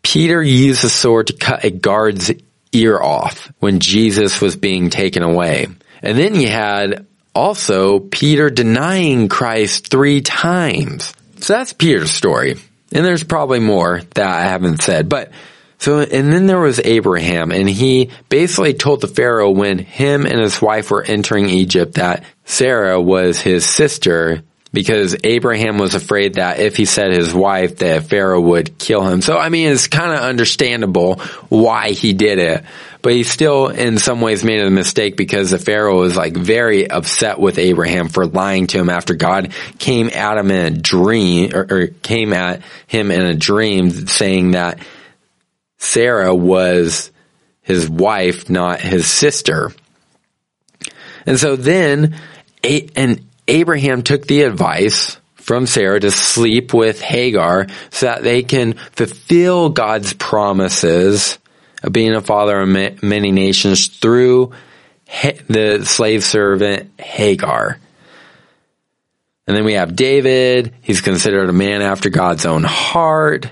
Peter 0.04 0.42
used 0.44 0.84
a 0.84 0.89
sword 0.89 1.28
to 1.28 1.34
cut 1.34 1.63
a 1.63 1.72
guard's 1.72 2.32
ear 2.72 3.00
off 3.01 3.51
when 3.60 3.80
Jesus 3.80 4.39
was 4.39 4.56
being 4.56 4.89
taken 4.92 5.24
away. 5.24 5.68
And 6.01 6.18
then 6.18 6.36
you 6.36 6.48
had 6.48 7.08
also 7.33 8.00
Peter 8.00 8.50
denying 8.50 9.29
Christ 9.29 9.88
three 9.88 10.21
times. 10.21 11.13
So 11.38 11.53
that's 11.53 11.74
Peter's 11.74 12.12
story. 12.12 12.55
And 12.91 13.05
there's 13.05 13.24
probably 13.24 13.59
more 13.59 14.01
that 14.15 14.27
I 14.27 14.43
haven't 14.43 14.81
said, 14.81 15.09
but 15.09 15.31
so, 15.77 16.00
and 16.00 16.33
then 16.33 16.45
there 16.45 16.59
was 16.59 16.79
Abraham 16.83 17.51
and 17.51 17.69
he 17.69 18.09
basically 18.27 18.74
told 18.74 19.00
the 19.00 19.07
Pharaoh 19.07 19.51
when 19.51 19.79
him 19.79 20.25
and 20.25 20.39
his 20.39 20.62
wife 20.62 20.91
were 20.91 21.03
entering 21.03 21.50
Egypt 21.50 21.93
that 21.93 22.25
Sarah 22.43 23.00
was 23.00 23.39
his 23.39 23.65
sister 23.65 24.43
because 24.74 25.15
Abraham 25.24 25.77
was 25.77 25.95
afraid 25.95 26.36
that 26.36 26.59
if 26.59 26.75
he 26.75 26.86
said 26.86 27.12
his 27.12 27.33
wife 27.33 27.77
that 27.77 28.03
Pharaoh 28.03 28.41
would 28.41 28.77
kill 28.77 29.07
him. 29.07 29.21
So 29.21 29.38
I 29.38 29.50
mean, 29.50 29.71
it's 29.71 29.88
kind 29.88 30.12
of 30.12 30.19
understandable 30.19 31.19
why 31.48 31.91
he 31.91 32.13
did 32.13 32.39
it, 32.39 32.65
but 33.01 33.13
he 33.13 33.24
still 33.24 33.68
in 33.68 33.98
some 33.98 34.22
ways 34.22 34.44
made 34.44 34.62
a 34.62 34.70
mistake 34.70 35.15
because 35.15 35.51
the 35.51 35.60
Pharaoh 35.60 36.00
was 36.00 36.18
like 36.18 36.36
very 36.36 36.89
upset 36.89 37.39
with 37.39 37.58
Abraham 37.58 38.10
for 38.10 38.25
lying 38.25 38.68
to 38.68 38.79
him 38.79 38.89
after 38.89 39.13
God 39.13 39.53
came 39.77 40.10
at 40.10 40.38
him 40.38 40.51
in 40.51 40.74
a 40.74 40.77
dream 40.77 41.56
or, 41.56 41.65
or 41.70 41.88
came 41.88 42.34
at 42.34 42.62
him 42.88 43.12
in 43.12 43.22
a 43.22 43.36
dream 43.36 44.08
saying 44.08 44.51
that 44.51 44.79
Sarah 45.77 46.36
was 46.36 47.12
his 47.62 47.89
wife, 47.89 48.50
not 48.50 48.82
his 48.82 49.08
sister. 49.08 49.72
And 51.25 51.39
so 51.39 51.56
then, 51.56 52.20
and 52.63 53.25
Abraham 53.48 54.03
took 54.03 54.25
the 54.25 54.41
advice 54.41 55.18
from 55.36 55.68
Sarah 55.68 56.00
to 56.00 56.12
sleep 56.12 56.74
with 56.74 57.01
Hagar 57.01 57.68
so 57.91 58.08
that 58.08 58.24
they 58.24 58.44
can 58.44 58.74
fulfill 58.74 59.70
God's 59.70 60.13
promises 60.13 61.39
of 61.83 61.93
being 61.93 62.13
a 62.13 62.21
father 62.21 62.59
of 62.59 63.03
many 63.03 63.31
nations 63.31 63.88
through 63.88 64.53
the 65.48 65.83
slave 65.86 66.24
servant 66.24 67.00
Hagar. 67.00 67.79
And 69.48 69.57
then 69.57 69.65
we 69.65 69.74
have 69.74 69.95
David. 69.95 70.74
He's 70.81 71.01
considered 71.01 71.50
a 71.50 71.53
man 71.53 71.81
after 71.81 72.09
God's 72.09 72.45
own 72.45 72.63
heart 72.63 73.50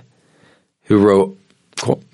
who 0.84 1.00
wrote, 1.00 1.38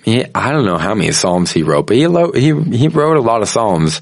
I 0.06 0.52
don't 0.52 0.66
know 0.66 0.78
how 0.78 0.96
many 0.96 1.12
Psalms 1.12 1.52
he 1.52 1.64
wrote, 1.64 1.88
but 1.88 1.98
he, 1.98 2.08
he, 2.40 2.78
he 2.78 2.88
wrote 2.88 3.18
a 3.18 3.22
lot 3.22 3.42
of 3.42 3.50
Psalms 3.50 4.02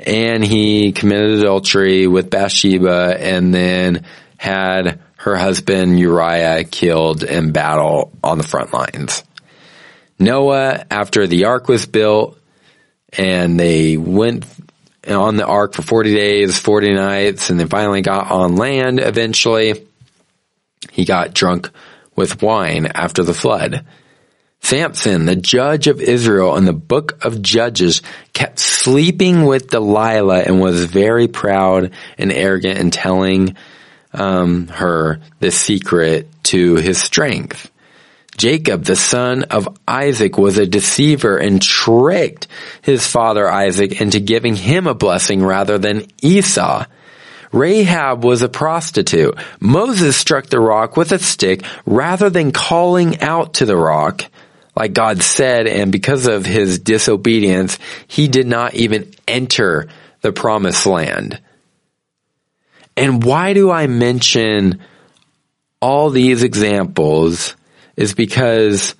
and 0.00 0.44
he 0.44 0.92
committed 0.92 1.40
adultery 1.40 2.06
with 2.06 2.30
Bathsheba 2.30 3.16
and 3.18 3.52
then 3.52 4.04
had 4.36 5.00
her 5.16 5.36
husband 5.36 5.98
Uriah 5.98 6.64
killed 6.64 7.22
in 7.22 7.52
battle 7.52 8.12
on 8.22 8.38
the 8.38 8.44
front 8.44 8.72
lines. 8.72 9.24
Noah, 10.18 10.84
after 10.90 11.26
the 11.26 11.44
ark 11.44 11.68
was 11.68 11.86
built 11.86 12.38
and 13.12 13.58
they 13.58 13.96
went 13.96 14.44
on 15.06 15.36
the 15.36 15.46
ark 15.46 15.74
for 15.74 15.82
40 15.82 16.14
days, 16.14 16.58
40 16.58 16.94
nights, 16.94 17.50
and 17.50 17.58
then 17.58 17.68
finally 17.68 18.02
got 18.02 18.30
on 18.30 18.56
land 18.56 19.00
eventually, 19.00 19.86
he 20.90 21.04
got 21.04 21.34
drunk 21.34 21.70
with 22.14 22.42
wine 22.42 22.86
after 22.86 23.22
the 23.22 23.34
flood. 23.34 23.86
Samson, 24.60 25.24
the 25.24 25.36
judge 25.36 25.86
of 25.86 26.00
Israel 26.00 26.56
in 26.56 26.64
the 26.64 26.72
book 26.72 27.24
of 27.24 27.40
Judges, 27.40 28.02
kept 28.32 28.58
sleeping 28.58 29.44
with 29.44 29.70
Delilah 29.70 30.40
and 30.40 30.60
was 30.60 30.84
very 30.84 31.28
proud 31.28 31.92
and 32.18 32.32
arrogant 32.32 32.78
in 32.78 32.90
telling 32.90 33.56
um, 34.12 34.66
her 34.68 35.20
the 35.38 35.52
secret 35.52 36.28
to 36.44 36.74
his 36.74 36.98
strength. 36.98 37.70
Jacob, 38.38 38.84
the 38.84 38.96
son 38.96 39.42
of 39.44 39.68
Isaac, 39.86 40.38
was 40.38 40.56
a 40.56 40.66
deceiver 40.66 41.36
and 41.36 41.60
tricked 41.60 42.46
his 42.80 43.06
father 43.06 43.46
Isaac 43.46 44.00
into 44.00 44.20
giving 44.20 44.56
him 44.56 44.86
a 44.86 44.94
blessing 44.94 45.44
rather 45.44 45.76
than 45.76 46.06
Esau. 46.22 46.86
Rahab 47.52 48.24
was 48.24 48.42
a 48.42 48.48
prostitute. 48.48 49.36
Moses 49.60 50.16
struck 50.16 50.46
the 50.46 50.60
rock 50.60 50.96
with 50.96 51.12
a 51.12 51.18
stick 51.18 51.62
rather 51.84 52.30
than 52.30 52.52
calling 52.52 53.20
out 53.20 53.54
to 53.54 53.66
the 53.66 53.76
rock 53.76 54.22
like 54.78 54.92
God 54.92 55.24
said, 55.24 55.66
and 55.66 55.90
because 55.90 56.28
of 56.28 56.46
his 56.46 56.78
disobedience, 56.78 57.80
he 58.06 58.28
did 58.28 58.46
not 58.46 58.74
even 58.74 59.12
enter 59.26 59.88
the 60.20 60.32
promised 60.32 60.86
land. 60.86 61.40
And 62.96 63.24
why 63.24 63.54
do 63.54 63.72
I 63.72 63.88
mention 63.88 64.80
all 65.82 66.10
these 66.10 66.44
examples 66.44 67.56
is 67.98 68.14
because 68.14 68.94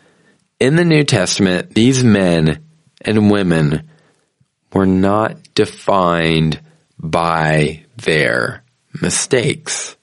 in 0.58 0.74
the 0.74 0.84
New 0.84 1.04
Testament, 1.04 1.72
these 1.72 2.02
men 2.02 2.64
and 3.00 3.30
women 3.30 3.88
were 4.72 4.86
not 4.86 5.36
defined 5.54 6.60
by 6.98 7.84
their 7.96 8.64
mistakes. 9.00 9.96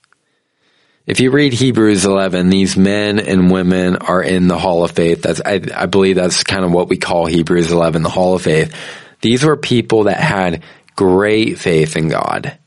If 1.05 1.19
you 1.19 1.29
read 1.31 1.51
Hebrews 1.51 2.05
11, 2.05 2.49
these 2.49 2.77
men 2.77 3.19
and 3.19 3.51
women 3.51 3.97
are 3.97 4.23
in 4.23 4.47
the 4.47 4.57
Hall 4.57 4.85
of 4.85 4.91
Faith. 4.91 5.23
That's, 5.23 5.41
I, 5.45 5.59
I 5.75 5.87
believe 5.87 6.15
that's 6.15 6.45
kind 6.45 6.63
of 6.63 6.71
what 6.71 6.87
we 6.87 6.95
call 6.95 7.25
Hebrews 7.25 7.73
11, 7.73 8.01
the 8.01 8.09
Hall 8.09 8.35
of 8.35 8.43
Faith. 8.43 8.73
These 9.19 9.43
were 9.43 9.57
people 9.57 10.05
that 10.05 10.21
had 10.21 10.63
great 10.95 11.59
faith 11.59 11.97
in 11.97 12.07
God, 12.07 12.57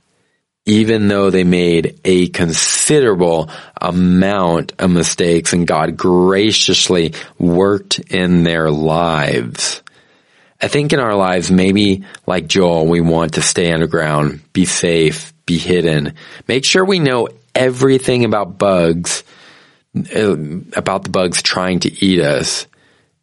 even 0.68 1.08
though 1.08 1.30
they 1.30 1.44
made 1.44 1.98
a 2.04 2.28
considerable 2.28 3.48
amount 3.80 4.74
of 4.78 4.90
mistakes 4.90 5.54
and 5.54 5.66
God 5.66 5.96
graciously 5.96 7.14
worked 7.38 7.98
in 7.98 8.42
their 8.42 8.70
lives. 8.70 9.82
I 10.60 10.68
think 10.68 10.92
in 10.92 11.00
our 11.00 11.14
lives, 11.14 11.50
maybe 11.50 12.04
like 12.26 12.48
Joel, 12.48 12.86
we 12.86 13.00
want 13.00 13.34
to 13.34 13.42
stay 13.42 13.72
underground, 13.72 14.42
be 14.52 14.66
safe, 14.66 15.32
be 15.46 15.56
hidden. 15.56 16.12
Make 16.46 16.66
sure 16.66 16.84
we 16.84 16.98
know 16.98 17.28
everything 17.54 18.26
about 18.26 18.58
bugs, 18.58 19.24
uh, 19.96 20.36
about 20.76 21.02
the 21.04 21.10
bugs 21.10 21.40
trying 21.40 21.80
to 21.80 22.04
eat 22.04 22.20
us. 22.20 22.66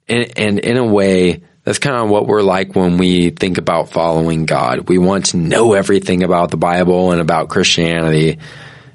And, 0.07 0.35
and 0.35 0.59
in 0.59 0.77
a 0.77 0.85
way, 0.85 1.43
that's 1.65 1.79
kind 1.79 1.95
of 1.95 2.09
what 2.09 2.27
we're 2.27 2.43
like 2.43 2.75
when 2.75 2.97
we 2.97 3.31
think 3.31 3.57
about 3.57 3.89
following 3.89 4.45
God. 4.45 4.87
We 4.87 4.97
want 4.97 5.27
to 5.27 5.37
know 5.37 5.73
everything 5.73 6.23
about 6.23 6.51
the 6.51 6.57
Bible 6.57 7.11
and 7.11 7.19
about 7.19 7.49
Christianity. 7.49 8.39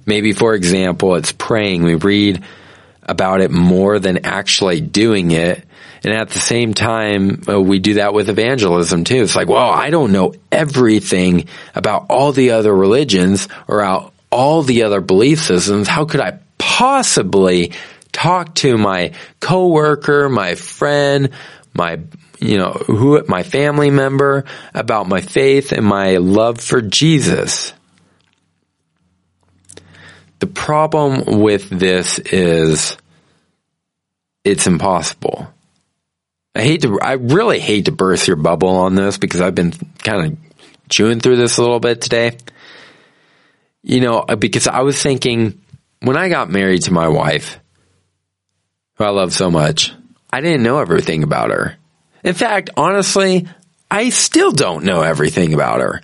Maybe, 0.07 0.33
for 0.33 0.55
example, 0.55 1.17
it's 1.17 1.33
praying. 1.33 1.83
We 1.83 1.97
read 1.97 2.43
about 3.03 3.41
it 3.41 3.51
more 3.51 3.99
than 3.99 4.25
actually 4.25 4.81
doing 4.81 5.33
it. 5.33 5.65
And 6.03 6.15
at 6.15 6.31
the 6.31 6.39
same 6.39 6.73
time, 6.73 7.43
uh, 7.47 7.61
we 7.61 7.81
do 7.81 7.95
that 7.95 8.15
with 8.15 8.31
evangelism 8.31 9.05
too. 9.05 9.23
It's 9.23 9.37
like, 9.37 9.49
well, 9.49 9.69
I 9.69 9.91
don't 9.91 10.13
know 10.13 10.33
everything 10.51 11.47
about 11.75 12.07
all 12.09 12.33
the 12.33 12.53
other 12.53 12.75
religions 12.75 13.49
or 13.69 13.83
out 13.83 14.15
all 14.31 14.63
the 14.63 14.85
other 14.85 15.01
belief 15.01 15.41
systems, 15.41 15.89
how 15.89 16.05
could 16.05 16.21
I 16.21 16.39
possibly 16.57 17.73
talk 18.13 18.55
to 18.57 18.79
my 18.79 19.13
coworker, 19.41 20.29
my 20.29 20.55
friend, 20.55 21.31
my 21.75 22.01
you 22.41 22.59
know, 22.59 22.73
who 22.73 23.23
my 23.29 23.43
family 23.43 23.91
member 23.91 24.45
about 24.75 25.09
my 25.09 25.21
faith 25.21 25.73
and 25.73 25.85
my 25.85 26.17
love 26.17 26.61
for 26.61 26.81
Jesus? 26.81 27.73
The 30.39 30.47
problem 30.47 31.41
with 31.41 31.69
this 31.69 32.19
is 32.19 32.97
it's 34.45 34.67
impossible. 34.67 35.53
I 36.55 36.63
hate 36.63 36.83
to, 36.83 36.99
I 37.01 37.13
really 37.13 37.61
hate 37.61 37.85
to 37.85 37.93
burst 37.93 38.27
your 38.27 38.37
bubble 38.37 38.71
on 38.71 38.95
this 38.95 39.19
because 39.19 39.41
I've 39.41 39.55
been 39.55 39.73
kind 39.99 40.33
of 40.33 40.39
chewing 40.89 41.21
through 41.21 41.37
this 41.37 41.59
a 41.59 41.63
little 41.63 41.79
bit 41.79 42.01
today 42.01 42.37
you 43.83 44.01
know, 44.01 44.19
uh, 44.19 44.37
because 44.37 44.67
I 44.67 44.81
was 44.81 45.01
thinking 45.01 45.61
when 46.01 46.17
I 46.17 46.29
got 46.29 46.51
married 46.51 46.83
to 46.83 46.93
my 46.93 47.09
wife, 47.09 47.59
who 48.95 49.05
I 49.05 49.11
love 49.11 49.33
so 49.33 49.51
much, 49.51 49.93
I 50.31 50.41
didn't 50.41 50.63
know 50.63 50.79
everything 50.79 51.23
about 51.23 51.51
her. 51.51 51.77
In 52.25 52.35
fact, 52.35 52.71
honestly, 52.77 53.49
I 53.91 54.11
still 54.11 54.53
don't 54.53 54.85
know 54.85 55.03
everything 55.03 55.55
about 55.55 55.81
her. 55.81 56.01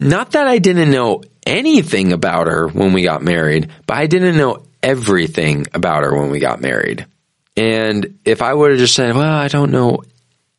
Not 0.00 0.32
that 0.32 0.46
I 0.46 0.58
didn't 0.58 0.90
know 0.90 1.22
anything 1.46 2.12
about 2.12 2.46
her 2.46 2.68
when 2.68 2.92
we 2.92 3.02
got 3.02 3.22
married, 3.22 3.70
but 3.86 3.96
I 3.96 4.06
didn't 4.06 4.36
know 4.36 4.64
everything 4.82 5.66
about 5.72 6.02
her 6.02 6.16
when 6.16 6.30
we 6.30 6.38
got 6.38 6.60
married. 6.60 7.06
And 7.56 8.18
if 8.24 8.42
I 8.42 8.52
would 8.52 8.70
have 8.70 8.80
just 8.80 8.94
said, 8.94 9.14
well, 9.14 9.32
I 9.32 9.48
don't 9.48 9.70
know 9.70 10.02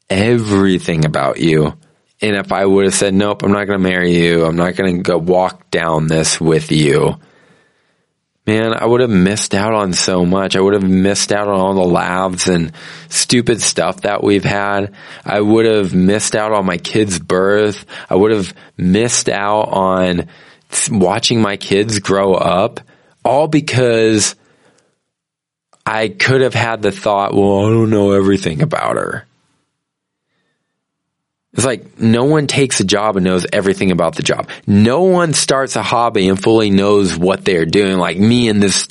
everything 0.10 1.06
about 1.06 1.40
you, 1.40 1.78
and 2.22 2.36
if 2.36 2.52
I 2.52 2.66
would 2.66 2.86
have 2.86 2.94
said, 2.94 3.14
nope, 3.14 3.44
I'm 3.44 3.52
not 3.52 3.66
going 3.66 3.80
to 3.80 3.90
marry 3.90 4.16
you. 4.16 4.46
I'm 4.46 4.56
not 4.56 4.76
going 4.76 4.98
to 4.98 5.04
go 5.04 5.18
walk 5.18 5.70
down 5.70 6.08
this 6.08 6.40
with 6.40 6.72
you. 6.72 7.20
Man, 8.46 8.74
I 8.76 8.86
would 8.86 9.02
have 9.02 9.10
missed 9.10 9.56
out 9.56 9.74
on 9.74 9.94
so 9.94 10.24
much. 10.24 10.56
I 10.56 10.62
would 10.62 10.76
have 10.76 10.88
missed 10.88 11.32
out 11.32 11.48
on 11.48 11.60
all 11.60 11.74
the 11.74 11.82
laughs 11.82 12.48
and 12.48 12.74
stupid 13.10 13.60
stuff 13.60 14.02
that 14.02 14.24
we've 14.24 14.44
had. 14.44 14.94
I 15.26 15.42
would 15.42 15.66
have 15.66 15.96
missed 15.96 16.36
out 16.36 16.52
on 16.52 16.66
my 16.66 16.78
kid's 16.78 17.18
birth. 17.18 17.86
I 18.08 18.16
would 18.16 18.32
have 18.32 18.54
missed 18.78 19.30
out 19.30 19.70
on 19.70 20.28
watching 20.92 21.42
my 21.42 21.58
kids 21.58 22.00
grow 22.00 22.36
up 22.36 22.82
all 23.24 23.48
because 23.48 24.36
I 25.84 26.10
could 26.10 26.42
have 26.42 26.54
had 26.54 26.84
the 26.84 26.92
thought, 26.92 27.34
well, 27.34 27.66
I 27.66 27.70
don't 27.70 27.90
know 27.90 28.12
everything 28.12 28.62
about 28.62 28.96
her. 28.96 29.26
It's 31.56 31.66
like 31.66 32.00
no 32.00 32.26
one 32.26 32.48
takes 32.48 32.80
a 32.82 32.84
job 32.84 33.16
and 33.16 33.24
knows 33.24 33.46
everything 33.52 33.92
about 33.92 34.16
the 34.16 34.24
job. 34.24 34.50
No 34.68 35.04
one 35.04 35.34
starts 35.34 35.76
a 35.76 35.82
hobby 35.82 36.28
and 36.28 36.42
fully 36.42 36.70
knows 36.70 37.18
what 37.18 37.46
they're 37.46 37.66
doing. 37.66 37.98
Like 37.98 38.18
me 38.18 38.50
and 38.50 38.62
this 38.62 38.88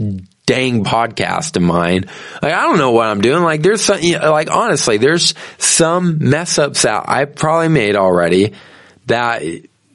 dang 0.47 0.85
podcast 0.85 1.57
of 1.57 1.63
mine. 1.63 2.07
Like 2.43 2.53
I 2.53 2.63
don't 2.63 2.79
know 2.79 2.93
what 2.93 3.07
I'm 3.07 3.21
doing. 3.21 3.43
Like 3.43 3.63
there's 3.63 3.83
some, 3.83 4.01
like 4.01 4.51
honestly, 4.51 4.97
there's 4.97 5.35
some 5.59 6.31
mess 6.31 6.59
ups 6.59 6.83
that 6.83 7.09
I 7.09 7.27
probably 7.27 7.69
made 7.69 7.97
already 7.97 8.55
that 9.07 9.43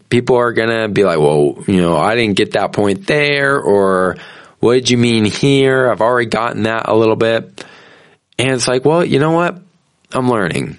people 0.09 0.35
are 0.37 0.53
gonna 0.53 0.89
be 0.89 1.03
like, 1.03 1.19
well, 1.19 1.63
you 1.67 1.81
know, 1.81 1.97
I 1.97 2.15
didn't 2.15 2.35
get 2.35 2.51
that 2.51 2.73
point 2.73 3.07
there, 3.07 3.59
or 3.59 4.17
what 4.59 4.73
did 4.73 4.89
you 4.89 4.97
mean 4.97 5.25
here? 5.25 5.89
I've 5.89 6.01
already 6.01 6.29
gotten 6.29 6.63
that 6.63 6.87
a 6.87 6.95
little 6.95 7.15
bit. 7.15 7.65
And 8.37 8.51
it's 8.51 8.67
like, 8.67 8.85
well, 8.85 9.03
you 9.03 9.19
know 9.19 9.31
what? 9.31 9.59
I'm 10.11 10.29
learning. 10.29 10.77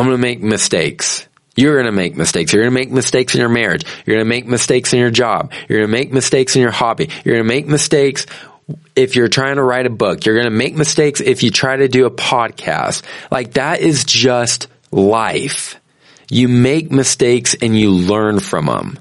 I'm 0.00 0.06
going 0.06 0.16
to 0.16 0.22
make 0.22 0.40
mistakes. 0.40 1.28
You're 1.56 1.74
going 1.74 1.84
to 1.84 1.92
make 1.92 2.16
mistakes. 2.16 2.54
You're 2.54 2.62
going 2.62 2.72
to 2.72 2.80
make 2.80 2.90
mistakes 2.90 3.34
in 3.34 3.40
your 3.40 3.50
marriage. 3.50 3.84
You're 4.06 4.16
going 4.16 4.24
to 4.24 4.28
make 4.30 4.46
mistakes 4.46 4.94
in 4.94 4.98
your 4.98 5.10
job. 5.10 5.52
You're 5.68 5.80
going 5.80 5.90
to 5.90 5.92
make 5.92 6.10
mistakes 6.10 6.56
in 6.56 6.62
your 6.62 6.70
hobby. 6.70 7.10
You're 7.22 7.34
going 7.34 7.46
to 7.46 7.54
make 7.54 7.66
mistakes 7.66 8.24
if 8.96 9.14
you're 9.14 9.28
trying 9.28 9.56
to 9.56 9.62
write 9.62 9.84
a 9.84 9.90
book. 9.90 10.24
You're 10.24 10.36
going 10.36 10.46
to 10.46 10.56
make 10.56 10.74
mistakes 10.74 11.20
if 11.20 11.42
you 11.42 11.50
try 11.50 11.76
to 11.76 11.86
do 11.86 12.06
a 12.06 12.10
podcast. 12.10 13.02
Like 13.30 13.52
that 13.54 13.80
is 13.82 14.04
just 14.04 14.68
life. 14.90 15.78
You 16.30 16.48
make 16.48 16.90
mistakes 16.90 17.54
and 17.60 17.78
you 17.78 17.90
learn 17.90 18.40
from 18.40 18.64
them. 18.64 18.98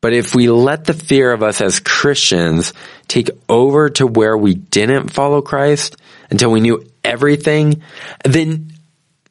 But 0.00 0.12
if 0.12 0.36
we 0.36 0.48
let 0.50 0.84
the 0.84 0.94
fear 0.94 1.32
of 1.32 1.42
us 1.42 1.60
as 1.60 1.80
Christians 1.80 2.74
take 3.08 3.30
over 3.48 3.90
to 3.90 4.06
where 4.06 4.38
we 4.38 4.54
didn't 4.54 5.08
follow 5.08 5.42
Christ 5.42 5.96
until 6.32 6.50
we 6.50 6.60
knew 6.60 6.84
everything, 7.04 7.82
then 8.24 8.72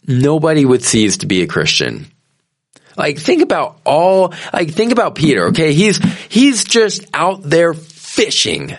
nobody 0.07 0.63
would 0.63 0.83
cease 0.83 1.17
to 1.17 1.25
be 1.25 1.41
a 1.41 1.47
Christian. 1.47 2.07
Like 2.95 3.17
think 3.17 3.41
about 3.41 3.79
all, 3.85 4.33
like 4.53 4.71
think 4.71 4.91
about 4.91 5.15
Peter, 5.15 5.47
okay? 5.47 5.73
He's, 5.73 5.97
he's 6.29 6.63
just 6.63 7.05
out 7.13 7.41
there 7.43 7.73
fishing. 7.73 8.77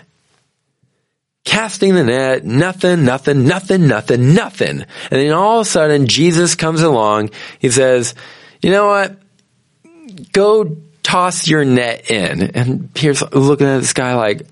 Casting 1.45 1.93
the 1.93 2.03
net, 2.05 2.45
nothing, 2.45 3.03
nothing, 3.03 3.45
nothing, 3.45 3.87
nothing, 3.87 4.33
nothing. 4.33 4.79
And 4.79 4.87
then 5.11 5.33
all 5.33 5.59
of 5.59 5.67
a 5.67 5.69
sudden 5.69 6.07
Jesus 6.07 6.55
comes 6.55 6.81
along. 6.81 7.31
He 7.59 7.69
says, 7.69 8.15
you 8.61 8.71
know 8.71 8.87
what? 8.87 9.17
Go 10.31 10.77
toss 11.01 11.47
your 11.47 11.65
net 11.65 12.09
in. 12.09 12.41
And 12.51 12.93
Peter's 12.93 13.21
looking 13.33 13.67
at 13.67 13.79
this 13.79 13.93
guy 13.93 14.15
like, 14.15 14.47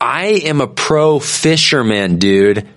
I 0.00 0.26
am 0.44 0.60
a 0.60 0.66
pro 0.66 1.18
fisherman, 1.18 2.18
dude. 2.18 2.68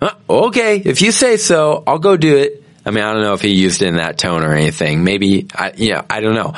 Huh, 0.00 0.14
okay, 0.28 0.78
if 0.78 1.00
you 1.00 1.12
say 1.12 1.36
so, 1.36 1.82
I'll 1.86 1.98
go 1.98 2.16
do 2.16 2.36
it. 2.36 2.62
I 2.84 2.90
mean, 2.90 3.02
I 3.02 3.12
don't 3.12 3.22
know 3.22 3.32
if 3.32 3.40
he 3.40 3.54
used 3.54 3.80
it 3.80 3.88
in 3.88 3.96
that 3.96 4.18
tone 4.18 4.42
or 4.42 4.52
anything. 4.54 5.04
Maybe, 5.04 5.48
I, 5.54 5.72
you 5.76 5.94
know, 5.94 6.04
I 6.10 6.20
don't 6.20 6.34
know. 6.34 6.54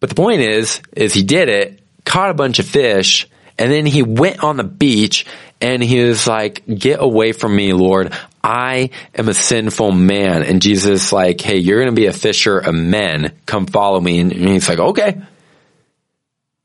But 0.00 0.08
the 0.08 0.14
point 0.14 0.40
is, 0.40 0.80
is 0.94 1.12
he 1.12 1.22
did 1.22 1.48
it, 1.48 1.80
caught 2.04 2.30
a 2.30 2.34
bunch 2.34 2.58
of 2.58 2.66
fish, 2.66 3.28
and 3.58 3.70
then 3.70 3.86
he 3.86 4.02
went 4.02 4.42
on 4.42 4.56
the 4.56 4.64
beach 4.64 5.26
and 5.60 5.82
he 5.82 6.02
was 6.02 6.26
like, 6.26 6.64
get 6.66 7.00
away 7.00 7.32
from 7.32 7.54
me, 7.54 7.72
Lord. 7.72 8.12
I 8.42 8.90
am 9.14 9.28
a 9.28 9.34
sinful 9.34 9.92
man. 9.92 10.42
And 10.42 10.60
Jesus 10.60 11.12
like, 11.12 11.40
hey, 11.40 11.56
you're 11.56 11.80
going 11.80 11.94
to 11.94 11.98
be 11.98 12.06
a 12.06 12.12
fisher 12.12 12.58
of 12.58 12.74
men. 12.74 13.32
Come 13.46 13.66
follow 13.66 14.00
me. 14.00 14.20
And 14.20 14.32
he's 14.32 14.68
like, 14.68 14.78
okay. 14.78 15.22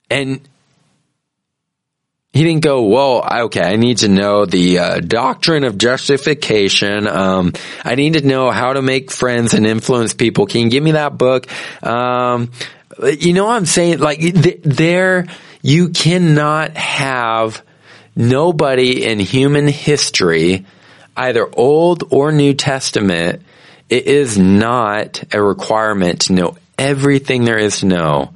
And 0.09 0.41
he 2.31 2.43
didn't 2.43 2.61
go, 2.61 2.83
well, 2.83 3.27
okay, 3.45 3.61
I 3.61 3.75
need 3.75 3.99
to 3.99 4.07
know 4.07 4.45
the 4.45 4.79
uh, 4.79 4.99
doctrine 4.99 5.63
of 5.63 5.79
justification. 5.79 7.07
Um, 7.07 7.53
I 7.83 7.95
need 7.95 8.13
to 8.13 8.25
know 8.25 8.51
how 8.51 8.73
to 8.73 8.83
make 8.83 9.09
friends 9.09 9.55
and 9.55 9.65
influence 9.65 10.13
people. 10.13 10.45
Can 10.45 10.61
you 10.61 10.69
give 10.69 10.83
me 10.83 10.91
that 10.91 11.17
book? 11.17 11.47
Um, 11.83 12.51
you 13.01 13.33
know 13.33 13.45
what 13.45 13.55
I'm 13.55 13.65
saying? 13.65 13.97
Like 13.99 14.19
th- 14.19 14.59
there, 14.61 15.25
you 15.63 15.89
cannot 15.89 16.77
have 16.77 17.63
nobody 18.15 19.05
in 19.05 19.19
human 19.19 19.67
history, 19.67 20.67
either 21.17 21.49
Old 21.51 22.03
or 22.11 22.31
New 22.31 22.53
Testament. 22.53 23.41
It 23.89 24.05
is 24.05 24.37
not 24.37 25.23
a 25.33 25.41
requirement 25.41 26.21
to 26.21 26.33
know 26.33 26.57
everything 26.77 27.45
there 27.45 27.57
is 27.57 27.79
to 27.79 27.87
know 27.87 28.33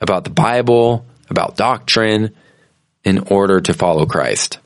about 0.00 0.24
the 0.24 0.30
Bible, 0.30 1.04
about 1.28 1.58
doctrine, 1.58 2.34
in 3.08 3.20
order 3.30 3.58
to 3.58 3.72
follow 3.72 4.04
Christ. 4.04 4.58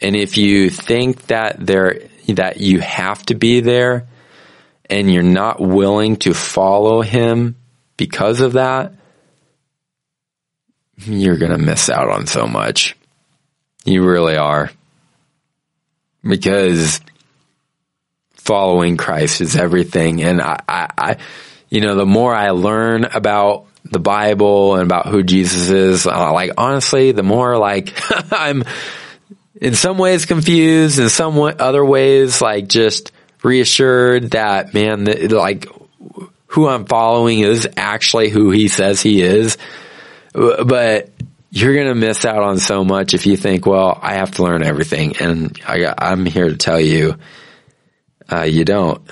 And 0.00 0.16
if 0.16 0.38
you 0.38 0.70
think 0.70 1.26
that 1.26 1.64
there, 1.64 2.08
that 2.28 2.58
you 2.58 2.80
have 2.80 3.22
to 3.26 3.34
be 3.34 3.60
there 3.60 4.08
and 4.88 5.12
you're 5.12 5.22
not 5.22 5.60
willing 5.60 6.16
to 6.16 6.32
follow 6.32 7.02
him 7.02 7.56
because 7.98 8.40
of 8.40 8.54
that, 8.54 8.94
you're 10.96 11.36
going 11.36 11.52
to 11.52 11.58
miss 11.58 11.90
out 11.90 12.08
on 12.08 12.26
so 12.26 12.46
much. 12.46 12.96
You 13.84 14.02
really 14.04 14.36
are. 14.36 14.70
Because 16.22 16.98
following 18.32 18.96
Christ 18.96 19.42
is 19.42 19.54
everything. 19.54 20.22
And 20.22 20.40
I, 20.40 20.60
I, 20.66 20.88
I, 20.96 21.16
you 21.68 21.82
know, 21.82 21.94
the 21.94 22.06
more 22.06 22.34
I 22.34 22.50
learn 22.50 23.04
about 23.04 23.66
the 23.84 24.00
Bible 24.00 24.74
and 24.74 24.84
about 24.84 25.06
who 25.06 25.22
Jesus 25.22 25.70
is, 25.70 26.06
uh, 26.06 26.32
like 26.32 26.52
honestly, 26.56 27.12
the 27.12 27.22
more 27.22 27.58
like 27.58 27.92
I'm 28.32 28.64
in 29.60 29.74
some 29.74 29.98
ways 29.98 30.26
confused, 30.26 30.98
in 30.98 31.08
some 31.08 31.38
other 31.38 31.84
ways 31.84 32.40
like 32.40 32.68
just 32.68 33.12
reassured 33.42 34.32
that 34.32 34.74
man, 34.74 35.04
like 35.04 35.66
who 36.46 36.68
I'm 36.68 36.84
following 36.84 37.40
is 37.40 37.68
actually 37.76 38.28
who 38.28 38.50
he 38.50 38.68
says 38.68 39.00
he 39.00 39.22
is. 39.22 39.56
But 40.32 41.10
you're 41.50 41.74
going 41.74 41.88
to 41.88 41.94
miss 41.94 42.24
out 42.24 42.42
on 42.42 42.58
so 42.58 42.82
much 42.82 43.12
if 43.12 43.26
you 43.26 43.36
think, 43.36 43.66
well, 43.66 43.98
I 44.00 44.14
have 44.14 44.32
to 44.32 44.42
learn 44.42 44.62
everything. 44.62 45.16
And 45.18 45.60
I, 45.66 46.12
am 46.12 46.24
here 46.24 46.48
to 46.48 46.56
tell 46.56 46.80
you, 46.80 47.16
uh, 48.30 48.42
you 48.42 48.64
don't. 48.64 49.02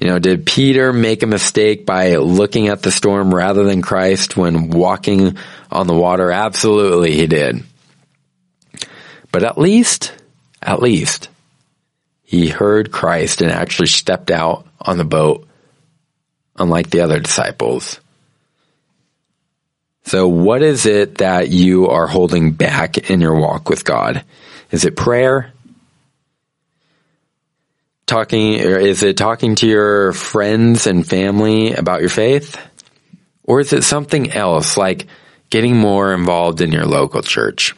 You 0.00 0.08
know, 0.08 0.18
did 0.20 0.46
Peter 0.46 0.92
make 0.92 1.22
a 1.24 1.26
mistake 1.26 1.84
by 1.84 2.16
looking 2.16 2.68
at 2.68 2.82
the 2.82 2.92
storm 2.92 3.34
rather 3.34 3.64
than 3.64 3.82
Christ 3.82 4.36
when 4.36 4.70
walking 4.70 5.36
on 5.72 5.88
the 5.88 5.94
water? 5.94 6.30
Absolutely, 6.30 7.16
he 7.16 7.26
did. 7.26 7.64
But 9.32 9.42
at 9.42 9.58
least, 9.58 10.12
at 10.62 10.80
least, 10.80 11.28
he 12.22 12.48
heard 12.48 12.92
Christ 12.92 13.42
and 13.42 13.50
actually 13.50 13.88
stepped 13.88 14.30
out 14.30 14.66
on 14.80 14.98
the 14.98 15.04
boat, 15.04 15.48
unlike 16.56 16.90
the 16.90 17.00
other 17.00 17.18
disciples. 17.18 17.98
So 20.04 20.28
what 20.28 20.62
is 20.62 20.86
it 20.86 21.18
that 21.18 21.48
you 21.48 21.88
are 21.88 22.06
holding 22.06 22.52
back 22.52 23.10
in 23.10 23.20
your 23.20 23.34
walk 23.34 23.68
with 23.68 23.84
God? 23.84 24.24
Is 24.70 24.84
it 24.84 24.96
prayer? 24.96 25.52
Talking, 28.08 28.60
or 28.60 28.78
is 28.78 29.02
it 29.02 29.16
talking 29.16 29.54
to 29.56 29.66
your 29.66 30.12
friends 30.12 30.86
and 30.86 31.06
family 31.06 31.72
about 31.72 32.00
your 32.00 32.10
faith? 32.10 32.56
Or 33.44 33.60
is 33.60 33.72
it 33.72 33.84
something 33.84 34.32
else 34.32 34.76
like 34.76 35.06
getting 35.50 35.76
more 35.76 36.12
involved 36.12 36.60
in 36.60 36.72
your 36.72 36.84
local 36.84 37.22
church? 37.22 37.74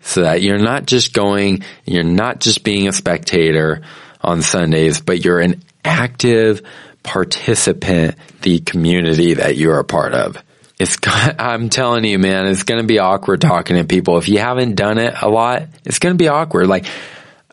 So 0.00 0.22
that 0.22 0.42
you're 0.42 0.58
not 0.58 0.86
just 0.86 1.12
going, 1.12 1.62
you're 1.84 2.02
not 2.02 2.40
just 2.40 2.64
being 2.64 2.88
a 2.88 2.92
spectator 2.92 3.82
on 4.20 4.42
Sundays, 4.42 5.00
but 5.00 5.24
you're 5.24 5.40
an 5.40 5.62
active 5.84 6.62
participant, 7.02 8.16
the 8.42 8.60
community 8.60 9.34
that 9.34 9.56
you're 9.56 9.78
a 9.78 9.84
part 9.84 10.14
of. 10.14 10.42
It's, 10.78 10.96
I'm 11.04 11.68
telling 11.68 12.04
you, 12.04 12.18
man, 12.18 12.46
it's 12.46 12.62
going 12.62 12.80
to 12.80 12.86
be 12.86 12.98
awkward 12.98 13.40
talking 13.40 13.76
to 13.76 13.84
people. 13.84 14.18
If 14.18 14.28
you 14.28 14.38
haven't 14.38 14.76
done 14.76 14.98
it 14.98 15.14
a 15.20 15.28
lot, 15.28 15.64
it's 15.84 15.98
going 15.98 16.14
to 16.14 16.18
be 16.22 16.28
awkward. 16.28 16.66
Like, 16.66 16.86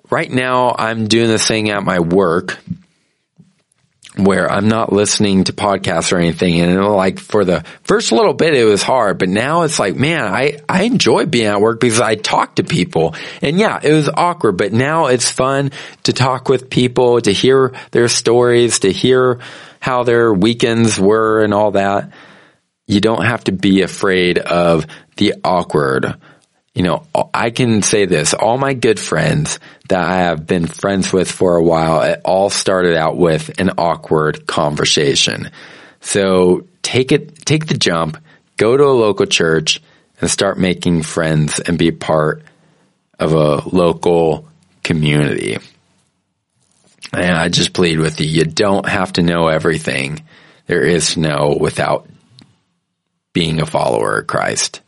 right 0.10 0.32
now 0.32 0.76
I'm 0.78 1.08
doing 1.08 1.28
this 1.28 1.48
thing 1.48 1.70
at 1.70 1.84
my 1.84 2.00
work 2.00 2.58
where 4.18 4.50
I'm 4.50 4.68
not 4.68 4.94
listening 4.94 5.44
to 5.46 5.54
podcasts 5.54 6.14
or 6.14 6.18
anything. 6.18 6.62
And 6.62 6.82
like 6.86 7.20
for 7.20 7.44
the 7.44 7.66
first 7.84 8.12
little 8.12 8.34
bit, 8.34 8.54
it 8.54 8.64
was 8.64 8.82
hard, 8.82 9.20
but 9.20 9.30
now 9.30 9.64
it's 9.64 9.78
like, 9.78 9.96
man, 9.96 10.24
I, 10.24 10.60
I 10.70 10.84
enjoy 10.84 11.26
being 11.26 11.48
at 11.48 11.60
work 11.60 11.80
because 11.80 12.00
I 12.00 12.16
talk 12.16 12.56
to 12.56 12.64
people 12.64 13.16
and 13.42 13.58
yeah, 13.58 13.80
it 13.84 13.92
was 13.92 14.10
awkward, 14.10 14.58
but 14.58 14.72
now 14.72 15.08
it's 15.08 15.30
fun 15.30 15.72
to 16.04 16.14
talk 16.14 16.48
with 16.48 16.70
people, 16.70 17.20
to 17.22 17.32
hear 17.32 17.74
their 17.92 18.08
stories, 18.08 18.80
to 18.80 18.92
hear 18.92 19.40
how 19.80 20.04
their 20.04 20.34
weekends 20.34 21.00
were 21.00 21.44
and 21.44 21.54
all 21.54 21.72
that. 21.72 22.12
You 22.88 23.02
don't 23.02 23.26
have 23.26 23.44
to 23.46 23.52
be 23.52 23.82
afraid 23.82 24.38
of 24.38 24.86
the 25.18 25.36
awkward 25.44 26.16
you 26.76 26.84
know, 26.84 27.08
I 27.34 27.52
can 27.52 27.82
say 27.82 28.06
this, 28.06 28.34
all 28.34 28.58
my 28.58 28.74
good 28.74 29.00
friends 29.00 29.60
that 29.88 30.02
I 30.02 30.18
have 30.18 30.46
been 30.46 30.68
friends 30.68 31.12
with 31.14 31.32
for 31.32 31.56
a 31.56 31.64
while, 31.64 32.02
it 32.02 32.22
all 32.26 32.50
started 32.50 32.98
out 32.98 33.16
with 33.16 33.60
an 33.60 33.72
awkward 33.78 34.46
conversation. 34.46 35.52
So 36.02 36.68
take 36.82 37.14
it, 37.14 37.46
take 37.46 37.68
the 37.68 37.78
jump, 37.78 38.18
go 38.58 38.76
to 38.76 38.84
a 38.84 38.92
local 38.92 39.26
church 39.26 39.82
and 40.20 40.30
start 40.30 40.60
making 40.60 41.04
friends 41.04 41.60
and 41.60 41.78
be 41.78 41.92
part 41.92 42.44
of 43.20 43.32
a 43.32 43.68
local 43.70 44.46
community. 44.84 45.58
And 47.14 47.38
I 47.38 47.48
just 47.48 47.72
plead 47.72 48.00
with 48.00 48.20
you, 48.20 48.28
you 48.28 48.44
don't 48.44 48.88
have 48.88 49.14
to 49.14 49.22
know 49.22 49.48
everything 49.48 50.24
there 50.68 50.84
is 50.84 51.14
to 51.14 51.22
know 51.22 51.58
without 51.58 52.10
being 53.32 53.62
a 53.62 53.66
follower 53.66 54.20
of 54.20 54.28
Christ. 54.28 54.82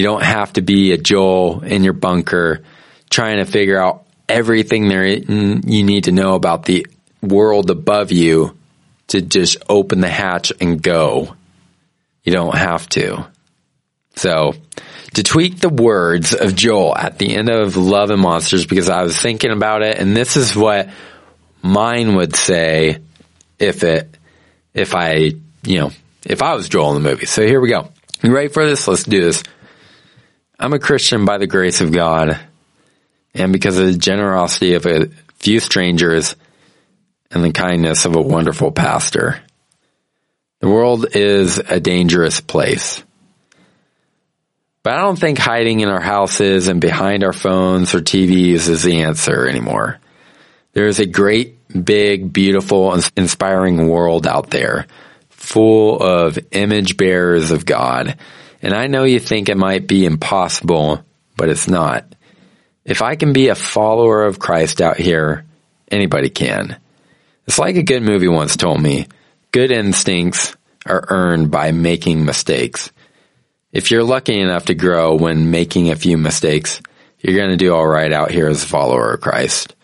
You 0.00 0.06
don't 0.06 0.22
have 0.22 0.54
to 0.54 0.62
be 0.62 0.92
a 0.92 0.96
Joel 0.96 1.62
in 1.62 1.84
your 1.84 1.92
bunker 1.92 2.62
trying 3.10 3.36
to 3.36 3.44
figure 3.44 3.78
out 3.78 4.06
everything 4.30 4.88
there 4.88 5.04
you 5.04 5.84
need 5.84 6.04
to 6.04 6.10
know 6.10 6.36
about 6.36 6.64
the 6.64 6.86
world 7.20 7.68
above 7.68 8.10
you 8.10 8.56
to 9.08 9.20
just 9.20 9.58
open 9.68 10.00
the 10.00 10.08
hatch 10.08 10.54
and 10.58 10.82
go. 10.82 11.36
You 12.24 12.32
don't 12.32 12.56
have 12.56 12.88
to. 12.96 13.26
So, 14.16 14.54
to 15.12 15.22
tweak 15.22 15.60
the 15.60 15.68
words 15.68 16.32
of 16.32 16.56
Joel 16.56 16.96
at 16.96 17.18
the 17.18 17.36
end 17.36 17.50
of 17.50 17.76
Love 17.76 18.08
and 18.08 18.22
Monsters, 18.22 18.64
because 18.64 18.88
I 18.88 19.02
was 19.02 19.20
thinking 19.20 19.50
about 19.50 19.82
it, 19.82 19.98
and 19.98 20.16
this 20.16 20.38
is 20.38 20.56
what 20.56 20.88
mine 21.60 22.16
would 22.16 22.34
say 22.34 23.00
if 23.58 23.84
it, 23.84 24.16
if 24.72 24.94
I, 24.94 25.32
you 25.62 25.78
know, 25.78 25.90
if 26.24 26.40
I 26.40 26.54
was 26.54 26.70
Joel 26.70 26.96
in 26.96 27.02
the 27.02 27.06
movie. 27.06 27.26
So 27.26 27.46
here 27.46 27.60
we 27.60 27.68
go. 27.68 27.90
You 28.22 28.34
ready 28.34 28.48
for 28.48 28.64
this? 28.64 28.88
Let's 28.88 29.04
do 29.04 29.20
this. 29.20 29.42
I'm 30.60 30.74
a 30.74 30.78
Christian 30.78 31.24
by 31.24 31.38
the 31.38 31.46
grace 31.46 31.80
of 31.80 31.90
God 31.90 32.38
and 33.34 33.52
because 33.52 33.78
of 33.78 33.86
the 33.86 33.98
generosity 33.98 34.74
of 34.74 34.84
a 34.84 35.08
few 35.38 35.58
strangers, 35.58 36.36
and 37.30 37.42
the 37.42 37.52
kindness 37.52 38.04
of 38.04 38.14
a 38.14 38.20
wonderful 38.20 38.72
pastor. 38.72 39.40
The 40.60 40.68
world 40.68 41.16
is 41.16 41.58
a 41.58 41.80
dangerous 41.80 42.40
place. 42.40 43.02
But 44.82 44.94
I 44.94 44.98
don't 44.98 45.18
think 45.18 45.38
hiding 45.38 45.80
in 45.80 45.88
our 45.88 46.00
houses 46.00 46.68
and 46.68 46.80
behind 46.80 47.24
our 47.24 47.32
phones 47.32 47.94
or 47.94 48.00
TVs 48.00 48.68
is 48.68 48.82
the 48.82 49.02
answer 49.02 49.48
anymore. 49.48 49.98
There 50.72 50.86
is 50.86 51.00
a 51.00 51.06
great, 51.06 51.56
big, 51.84 52.32
beautiful, 52.32 52.94
inspiring 53.16 53.88
world 53.88 54.26
out 54.26 54.50
there 54.50 54.86
full 55.30 56.02
of 56.02 56.38
image 56.50 56.96
bearers 56.98 57.50
of 57.50 57.64
God. 57.64 58.18
And 58.62 58.74
I 58.74 58.86
know 58.86 59.04
you 59.04 59.18
think 59.18 59.48
it 59.48 59.56
might 59.56 59.86
be 59.86 60.04
impossible, 60.04 61.04
but 61.36 61.48
it's 61.48 61.68
not. 61.68 62.14
If 62.84 63.02
I 63.02 63.16
can 63.16 63.32
be 63.32 63.48
a 63.48 63.54
follower 63.54 64.24
of 64.24 64.38
Christ 64.38 64.80
out 64.80 64.98
here, 64.98 65.44
anybody 65.90 66.28
can. 66.28 66.78
It's 67.46 67.58
like 67.58 67.76
a 67.76 67.82
good 67.82 68.02
movie 68.02 68.28
once 68.28 68.56
told 68.56 68.80
me. 68.80 69.06
Good 69.52 69.70
instincts 69.70 70.56
are 70.86 71.04
earned 71.08 71.50
by 71.50 71.72
making 71.72 72.24
mistakes. 72.24 72.90
If 73.72 73.90
you're 73.90 74.04
lucky 74.04 74.38
enough 74.38 74.66
to 74.66 74.74
grow 74.74 75.14
when 75.14 75.50
making 75.50 75.90
a 75.90 75.96
few 75.96 76.18
mistakes, 76.18 76.80
you're 77.20 77.36
going 77.36 77.50
to 77.50 77.56
do 77.56 77.74
all 77.74 77.86
right 77.86 78.12
out 78.12 78.30
here 78.30 78.48
as 78.48 78.62
a 78.62 78.68
follower 78.68 79.12
of 79.12 79.20
Christ. 79.20 79.74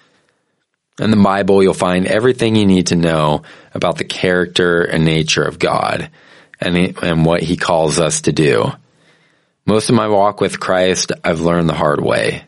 In 0.98 1.10
the 1.10 1.16
Bible, 1.16 1.62
you'll 1.62 1.74
find 1.74 2.06
everything 2.06 2.56
you 2.56 2.66
need 2.66 2.88
to 2.88 2.96
know 2.96 3.42
about 3.74 3.98
the 3.98 4.04
character 4.04 4.82
and 4.82 5.04
nature 5.04 5.42
of 5.42 5.58
God 5.58 6.10
and, 6.60 6.76
and 7.02 7.24
what 7.24 7.42
he 7.42 7.56
calls 7.56 7.98
us 7.98 8.22
to 8.22 8.32
do. 8.32 8.70
Most 9.66 9.88
of 9.88 9.96
my 9.96 10.08
walk 10.08 10.40
with 10.40 10.60
Christ, 10.60 11.12
I've 11.24 11.40
learned 11.40 11.68
the 11.68 11.74
hard 11.74 12.00
way. 12.00 12.44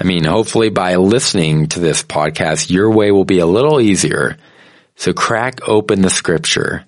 I 0.00 0.04
mean, 0.04 0.24
hopefully 0.24 0.70
by 0.70 0.96
listening 0.96 1.66
to 1.68 1.80
this 1.80 2.02
podcast, 2.02 2.70
your 2.70 2.90
way 2.90 3.10
will 3.10 3.24
be 3.24 3.40
a 3.40 3.46
little 3.46 3.80
easier. 3.80 4.36
So 4.96 5.12
crack 5.12 5.68
open 5.68 6.02
the 6.02 6.10
scripture 6.10 6.86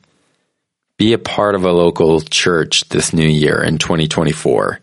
be 1.03 1.15
a 1.15 1.19
part 1.19 1.57
of 1.57 1.65
a 1.65 1.73
local 1.73 2.21
church 2.21 2.89
this 2.89 3.13
new 3.13 3.27
year 3.27 3.61
in 3.61 3.77
2024 3.77 4.79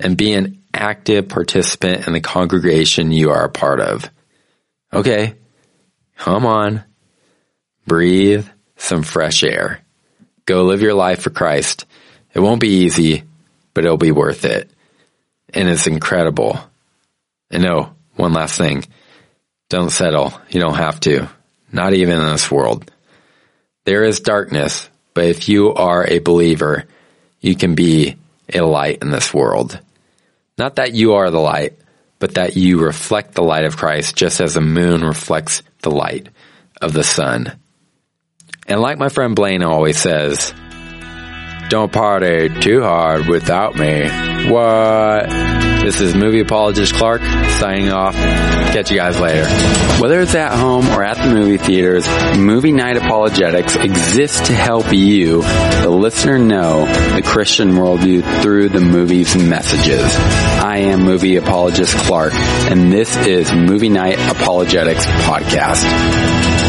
and 0.00 0.16
be 0.16 0.32
an 0.32 0.60
active 0.74 1.28
participant 1.28 2.08
in 2.08 2.12
the 2.12 2.20
congregation 2.20 3.12
you 3.12 3.30
are 3.30 3.44
a 3.44 3.48
part 3.48 3.78
of. 3.78 4.10
Okay, 4.92 5.34
come 6.16 6.44
on, 6.44 6.82
breathe 7.86 8.48
some 8.76 9.04
fresh 9.04 9.44
air. 9.44 9.80
Go 10.48 10.64
live 10.64 10.80
your 10.80 10.94
life 10.94 11.20
for 11.20 11.28
Christ. 11.28 11.84
It 12.32 12.40
won't 12.40 12.62
be 12.62 12.84
easy, 12.84 13.24
but 13.74 13.84
it'll 13.84 13.98
be 13.98 14.12
worth 14.12 14.46
it. 14.46 14.70
And 15.52 15.68
it's 15.68 15.86
incredible. 15.86 16.58
And 17.50 17.62
no, 17.62 17.94
one 18.16 18.32
last 18.32 18.56
thing. 18.56 18.84
Don't 19.68 19.90
settle. 19.90 20.32
You 20.48 20.58
don't 20.58 20.78
have 20.78 21.00
to. 21.00 21.28
Not 21.70 21.92
even 21.92 22.18
in 22.18 22.26
this 22.28 22.50
world. 22.50 22.90
There 23.84 24.04
is 24.04 24.20
darkness, 24.20 24.88
but 25.12 25.26
if 25.26 25.50
you 25.50 25.74
are 25.74 26.06
a 26.06 26.18
believer, 26.18 26.86
you 27.42 27.54
can 27.54 27.74
be 27.74 28.16
a 28.50 28.62
light 28.62 29.02
in 29.02 29.10
this 29.10 29.34
world. 29.34 29.78
Not 30.56 30.76
that 30.76 30.94
you 30.94 31.16
are 31.16 31.30
the 31.30 31.38
light, 31.38 31.74
but 32.18 32.36
that 32.36 32.56
you 32.56 32.80
reflect 32.80 33.34
the 33.34 33.42
light 33.42 33.66
of 33.66 33.76
Christ 33.76 34.16
just 34.16 34.40
as 34.40 34.56
a 34.56 34.62
moon 34.62 35.04
reflects 35.04 35.62
the 35.82 35.90
light 35.90 36.30
of 36.80 36.94
the 36.94 37.04
sun. 37.04 37.60
And 38.68 38.80
like 38.80 38.98
my 38.98 39.08
friend 39.08 39.34
Blaine 39.34 39.62
always 39.62 39.98
says, 39.98 40.52
don't 41.70 41.90
party 41.90 42.48
too 42.60 42.82
hard 42.82 43.26
without 43.26 43.74
me. 43.76 44.02
What? 44.50 45.28
This 45.82 46.02
is 46.02 46.14
movie 46.14 46.40
apologist 46.40 46.94
Clark 46.94 47.22
signing 47.22 47.88
off. 47.88 48.14
Catch 48.14 48.90
you 48.90 48.96
guys 48.98 49.18
later. 49.18 49.46
Whether 50.02 50.20
it's 50.20 50.34
at 50.34 50.52
home 50.54 50.86
or 50.88 51.02
at 51.02 51.16
the 51.16 51.32
movie 51.32 51.56
theaters, 51.56 52.06
Movie 52.36 52.72
Night 52.72 52.98
Apologetics 52.98 53.74
exists 53.76 54.48
to 54.48 54.54
help 54.54 54.92
you, 54.92 55.40
the 55.40 55.88
listener, 55.88 56.38
know 56.38 56.84
the 57.14 57.22
Christian 57.22 57.70
worldview 57.70 58.42
through 58.42 58.68
the 58.68 58.80
movie's 58.80 59.34
messages. 59.34 60.14
I 60.62 60.78
am 60.78 61.04
movie 61.04 61.36
apologist 61.36 61.96
Clark, 61.96 62.34
and 62.34 62.92
this 62.92 63.16
is 63.16 63.50
Movie 63.50 63.88
Night 63.88 64.18
Apologetics 64.30 65.06
Podcast. 65.06 66.67